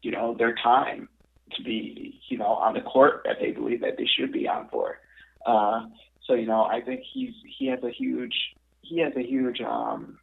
[0.02, 1.08] you know their time
[1.56, 4.68] to be you know on the court that they believe that they should be on
[4.68, 4.98] for.
[5.44, 5.86] Uh,
[6.30, 8.34] so you know, I think he's he has a huge
[8.82, 10.18] he has a huge um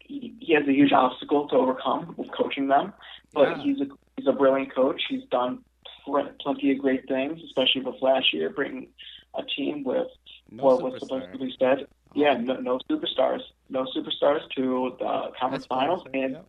[0.00, 2.92] he, he has a huge obstacle to overcome with coaching them.
[3.32, 3.62] But Yeah.
[3.62, 3.86] he's a
[4.16, 5.00] he's a brilliant coach.
[5.08, 5.64] He's done
[6.04, 8.88] pl- plenty of great things, especially with last year bringing
[9.34, 10.08] a team with
[10.50, 11.86] No what was supposed to be said.
[12.14, 13.40] Yeah, no, no superstars,
[13.70, 16.46] no superstars to the conference That's finals, and yep.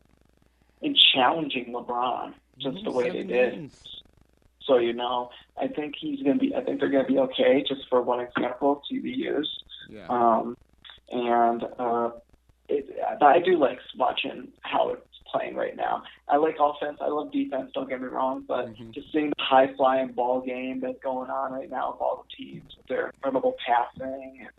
[0.81, 3.71] and challenging LeBron just the way they did.
[4.67, 6.53] So you know, I think he's gonna be.
[6.55, 7.63] I think they're gonna be okay.
[7.67, 9.63] Just for one example to be used.
[9.89, 10.07] Yeah.
[10.09, 10.55] Um,
[11.09, 12.11] and uh,
[12.69, 12.85] it,
[13.21, 15.01] I do like watching how it's
[15.31, 16.03] playing right now.
[16.27, 16.97] I like offense.
[17.01, 17.71] I love defense.
[17.73, 18.91] Don't get me wrong, but Mhm.
[18.93, 22.43] just seeing the high flying ball game that's going on right now with all the
[22.43, 24.49] teams with their incredible passing and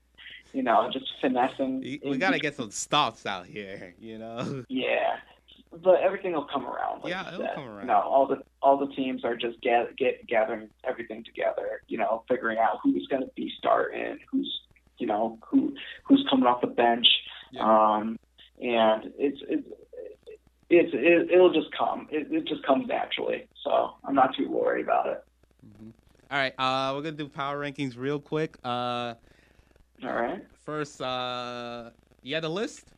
[0.52, 1.80] you know just finessing.
[1.80, 4.64] We, we gotta get some stops out here, you know.
[4.68, 5.16] Yeah,
[5.82, 7.02] but everything will come around.
[7.02, 7.54] Like Yeah, it'll said.
[7.54, 7.86] come around.
[7.86, 11.82] No, all the all the teams are just get, get gathering everything together.
[11.88, 14.60] You know, figuring out who's going to be starting, who's
[14.98, 17.06] you know who who's coming off the bench.
[17.52, 17.62] Yeah.
[17.62, 18.18] Um,
[18.60, 19.66] and it's it's
[20.70, 22.08] it's it, it'll just come.
[22.10, 23.46] It, it just comes naturally.
[23.64, 25.24] So I'm not too worried about it.
[25.66, 25.92] Mhm.
[26.30, 28.56] All right, uh, we're gonna do power rankings real quick.
[28.64, 29.14] Uh,
[30.02, 31.90] All right, first, uh,
[32.22, 32.91] you had a list.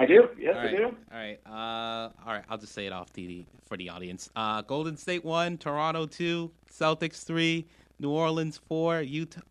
[0.00, 0.30] I do.
[0.38, 0.84] Yes, all I do.
[0.84, 2.44] all right, uh, all right.
[2.48, 4.30] I'll just say it off the for the audience.
[4.34, 7.66] Uh, Golden State one, Toronto two, Celtics three,
[7.98, 9.42] New Orleans four, Utah,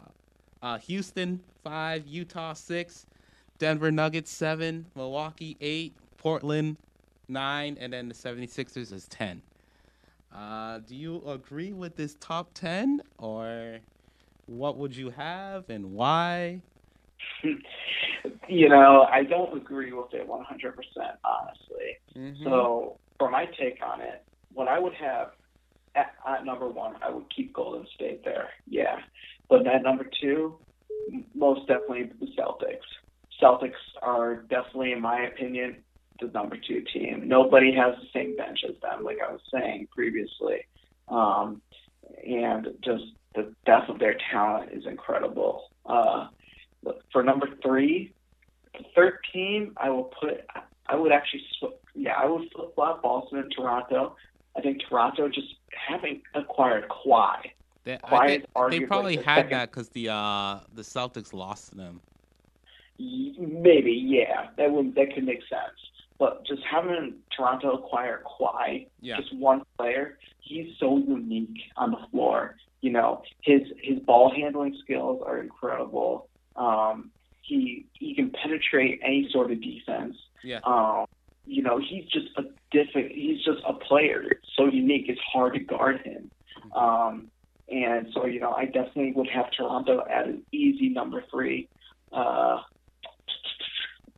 [0.64, 3.06] uh, Houston five, Utah six,
[3.60, 6.78] Denver Nuggets seven, Milwaukee eight, Portland
[7.28, 9.44] nine, and then the 76ers is ten.
[10.34, 13.78] Uh, do you agree with this top ten, or
[14.48, 16.64] what would you have and why?
[18.50, 20.34] You know, I don't agree with it 100%,
[21.24, 21.98] honestly.
[22.16, 22.44] Mhm.
[22.44, 25.32] So, for my take on it, what I would have
[25.96, 28.50] at, at number one, I would keep Golden State there.
[28.68, 29.00] Yeah.
[29.50, 30.58] But at number two,
[31.34, 32.88] most definitely the Celtics.
[33.42, 35.78] Celtics are definitely, in my opinion,
[36.20, 37.28] the number two team.
[37.28, 40.66] Nobody has the same bench as them, like I was saying previously.
[41.08, 41.62] Um,
[42.26, 43.04] and just
[43.36, 45.70] the depth of their talent is incredible.
[45.86, 46.28] Uh,
[47.12, 48.14] for number three,
[48.96, 50.42] third team, I will put.
[50.88, 51.44] I would actually,
[51.96, 54.16] yeah, I would flip flop Boston and Toronto.
[54.58, 55.56] I think Toronto just
[55.88, 57.52] having acquired Kawhi.
[57.84, 61.76] They, Kawhi I they probably the had second- that because the uh, the Celtics lost
[61.78, 62.02] them.
[62.98, 65.78] Maybe, yeah, that would that could make sense.
[66.18, 69.18] But just having Toronto acquire Kawhi, Yeah.
[69.18, 72.56] just one player, he's so unique on the floor.
[72.82, 76.28] You know, his his ball handling skills are incredible.
[76.60, 80.16] Um, he he can penetrate any sort of defense.
[80.44, 80.60] Yeah.
[80.64, 81.06] Um,
[81.46, 83.12] you know, he's just a different.
[83.12, 84.22] He's just a player.
[84.30, 85.06] It's so unique.
[85.08, 86.30] It's hard to guard him.
[86.76, 87.32] Um,
[87.72, 91.68] and so, you know, I definitely would have Toronto at an easy number three.
[92.12, 92.62] Uh,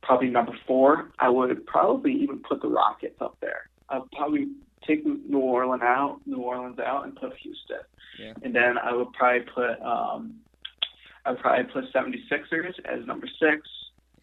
[0.01, 1.11] probably number four.
[1.19, 3.69] I would probably even put the Rockets up there.
[3.89, 4.47] I'd probably
[4.87, 7.77] take New Orleans out, New Orleans out, and put Houston.
[8.19, 8.33] Yeah.
[8.41, 10.35] And then I would probably put um,
[11.26, 13.67] I'd probably put 76ers as number six.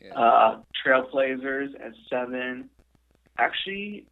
[0.05, 0.15] Yeah.
[0.15, 2.71] Uh, Trailblazers as seven.
[3.39, 4.07] Actually,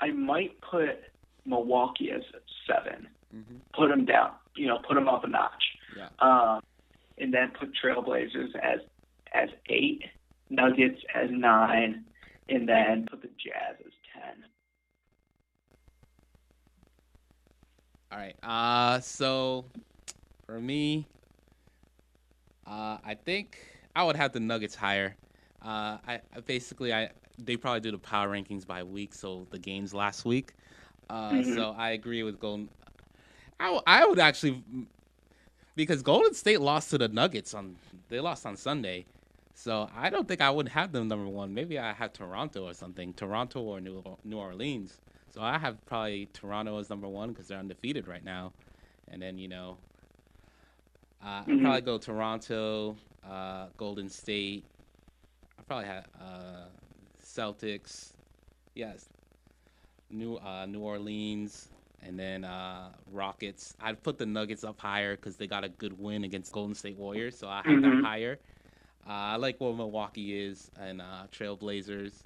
[0.00, 1.00] I might put
[1.44, 2.22] Milwaukee as
[2.66, 3.08] seven.
[3.32, 4.32] hmm Put them down.
[4.56, 5.64] You know, put them up a notch.
[5.96, 6.08] Yeah.
[6.20, 6.60] Um,
[7.18, 8.80] and then put Trailblazers as
[9.34, 10.02] as eight,
[10.50, 12.04] Nuggets as nine,
[12.48, 14.44] and then put the Jazz as ten.
[18.10, 18.36] All right.
[18.42, 19.66] Uh, so
[20.46, 21.06] for me,
[22.68, 23.58] uh, I think
[23.96, 25.16] I would have the Nuggets higher.
[25.62, 29.58] Uh, I, I basically I they probably do the power rankings by week, so the
[29.58, 30.54] games last week.
[31.10, 31.54] Uh, Mhm.
[31.54, 32.70] So I agree with Golden.
[33.60, 34.62] I, w- I would actually
[35.76, 37.76] because Golden State lost to the Nuggets on
[38.08, 39.06] they lost on Sunday,
[39.54, 41.54] so I don't think I would have them number one.
[41.54, 45.00] Maybe I have Toronto or something, Toronto or New New Orleans.
[45.30, 48.52] So I have probably Toronto as number one because they're undefeated right now,
[49.10, 49.78] and then you know,
[51.22, 51.62] uh, I'd Mhm.
[51.62, 54.64] probably go Toronto, uh, Golden State.
[55.58, 56.68] I probably have uh,
[57.22, 58.12] Celtics,
[58.74, 59.08] yes,
[60.10, 61.68] New uh, New Orleans,
[62.02, 63.74] and then uh, Rockets.
[63.80, 66.96] I'd put the Nuggets up higher because they got a good win against Golden State
[66.96, 67.82] Warriors, so I have Mhm.
[67.82, 68.38] them higher.
[69.06, 72.24] Uh, I like what Milwaukee is and uh, Trailblazers.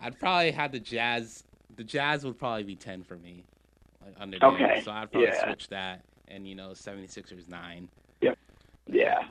[0.00, 1.44] I'd probably have the Jazz.
[1.74, 3.44] The Jazz would probably be ten for me,
[4.04, 4.38] like under.
[4.42, 5.44] Okay, So I'd probably yeah.
[5.44, 7.88] switch that, and you know, 76ers nine.
[8.20, 8.38] Yep.
[8.86, 9.24] Yeah.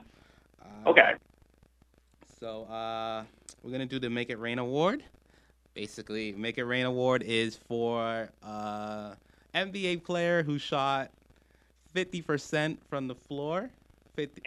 [0.62, 1.14] Uh, Okay.
[2.40, 3.24] So uh,
[3.64, 5.04] we're gonna do the Make It Rain award.
[5.74, 9.16] Basically, Make It Rain award is for uh,
[9.54, 11.12] NBA player who shot
[11.94, 13.70] 50% from the floor,
[14.16, 14.42] 50,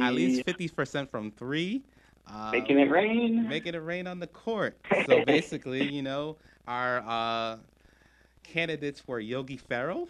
[0.00, 1.82] uh, at least 50% from three.
[2.26, 3.48] Uh, Making it rain.
[3.48, 4.76] making it rain on the court.
[5.06, 6.36] So basically, you know,
[6.68, 7.56] our uh,
[8.44, 10.08] candidates were Yogi Ferrell,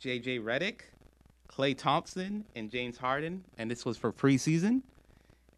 [0.00, 0.82] JJ Redick,
[1.48, 4.82] Klay Thompson, and James Harden, and this was for preseason.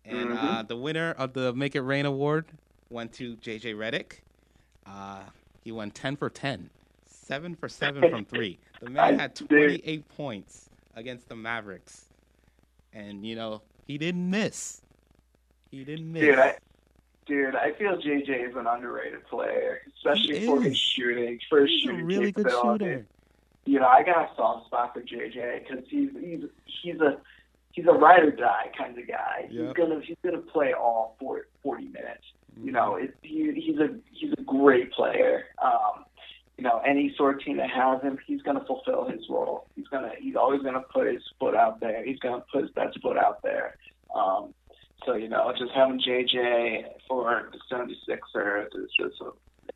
[0.04, 2.46] And uh, the winner of the Make It Rain award
[2.88, 4.20] went to JJ Redick.
[4.86, 5.20] Uh,
[5.62, 6.70] he won 10 for 10,
[7.06, 8.58] 7 for 7 from 3.
[8.80, 12.06] The man had 28 points against the Mavericks.
[12.92, 14.80] And, you know, he didn't miss.
[15.70, 16.22] He didn't miss.
[16.22, 16.56] Dude, I,
[17.26, 21.38] dude, I feel JJ is an underrated player, especially for his shooting.
[21.48, 23.06] For He's a shooting really good shooter.
[23.66, 26.40] You know, I got a soft spot for JJ because he's he's
[26.82, 27.18] he's a
[27.72, 29.48] he's a ride or die kind of guy.
[29.50, 29.66] Yep.
[29.66, 32.24] He's gonna he's gonna play all 40, 40 minutes.
[32.52, 32.66] Mm-hmm.
[32.66, 35.44] You know, it, he, he's a he's a great player.
[35.62, 36.04] Um,
[36.56, 39.66] you know, any sort of team that has him, he's gonna fulfill his role.
[39.76, 42.04] He's gonna he's always gonna put his foot out there.
[42.04, 43.76] He's gonna put his best foot out there.
[44.14, 44.52] Um,
[45.06, 49.30] so you know, just having JJ for the 76ers is just a,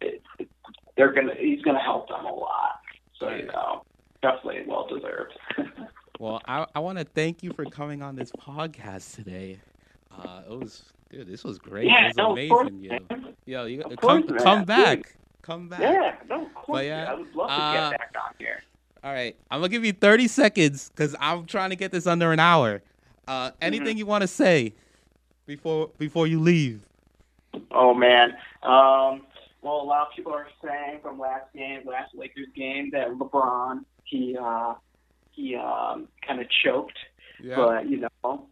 [0.04, 0.48] it, it,
[0.96, 2.63] they're gonna he's gonna help them a lot.
[3.24, 3.82] So you know,
[4.22, 5.32] definitely well deserved.
[6.20, 9.58] Well, I, I want to thank you for coming on this podcast today.
[10.16, 11.86] Uh, it was, dude, this was great.
[11.88, 12.98] yeah, it was no, of amazing, course, yo.
[13.46, 14.66] Yo, you Of come, course, come Dude.
[14.68, 15.80] back, come back.
[15.80, 16.66] Yeah, no, of course.
[16.78, 18.62] But yeah, I would love to uh, get back on here.
[19.02, 22.30] All right, I'm gonna give you 30 seconds because I'm trying to get this under
[22.30, 22.80] an hour.
[23.26, 23.56] Uh, Mm-hmm.
[23.62, 24.72] anything you want to say
[25.46, 26.86] before before you leave?
[27.72, 28.36] Oh man.
[28.62, 29.22] Um,
[29.64, 33.80] well, a lot of people are saying from last game, last Lakers game, that LeBron
[34.04, 34.74] he uh,
[35.32, 36.98] he um, kind of choked,
[37.42, 37.56] Yeah.
[37.56, 38.46] but you know,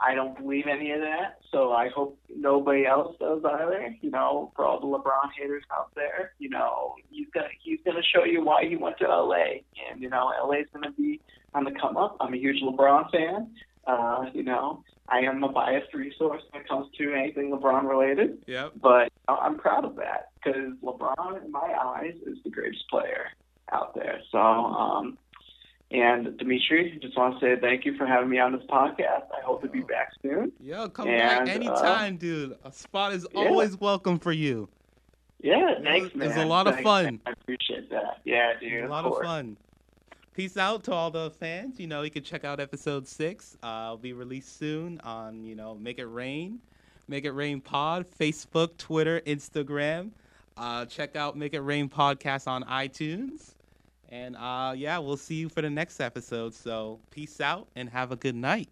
[0.00, 1.38] I don't believe any of that.
[1.50, 3.94] So I hope nobody else does either.
[4.00, 8.02] You know, for all the LeBron haters out there, you know, he's gonna he's gonna
[8.14, 11.20] show you why he went to LA, and you know, LA's gonna be
[11.54, 12.16] on the come up.
[12.20, 13.50] I'm a huge LeBron fan.
[13.86, 18.38] Uh, you know, I am a biased resource when it comes to anything LeBron related
[18.46, 18.72] Yep.
[18.80, 23.26] but I'm proud of that because LeBron, in my eyes, is the greatest player
[23.72, 24.20] out there.
[24.30, 25.18] So, um,
[25.90, 29.26] and Dimitri, just want to say thank you for having me on this podcast.
[29.36, 30.52] I hope to be back soon.
[30.60, 32.56] Yo, come And, back uh, anytime, dude.
[32.64, 33.40] A spot is yeah.
[33.40, 34.68] always welcome for you.
[35.42, 36.26] Yeah, thanks, man.
[36.30, 37.04] it was a lot of Thanks, fun.
[37.04, 37.20] man.
[37.26, 38.20] I appreciate that.
[38.24, 38.84] Yeah, dude.
[38.84, 39.26] a lot of course.
[39.26, 39.56] fun.
[40.34, 41.78] Peace out to all the fans.
[41.78, 43.58] You know, you can check out episode six.
[43.62, 46.58] Uh, will be released soon on, you know, Make It Rain,
[47.06, 50.10] Make It Rain Pod, Facebook, Twitter, Instagram.
[50.56, 53.50] Uh, check out Make It Rain Podcast on iTunes.
[54.08, 56.54] And uh, yeah, we'll see you for the next episode.
[56.54, 58.70] So peace out and have a good night.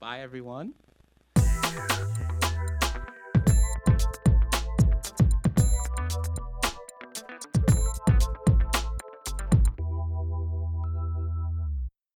[0.00, 0.74] Bye, everyone.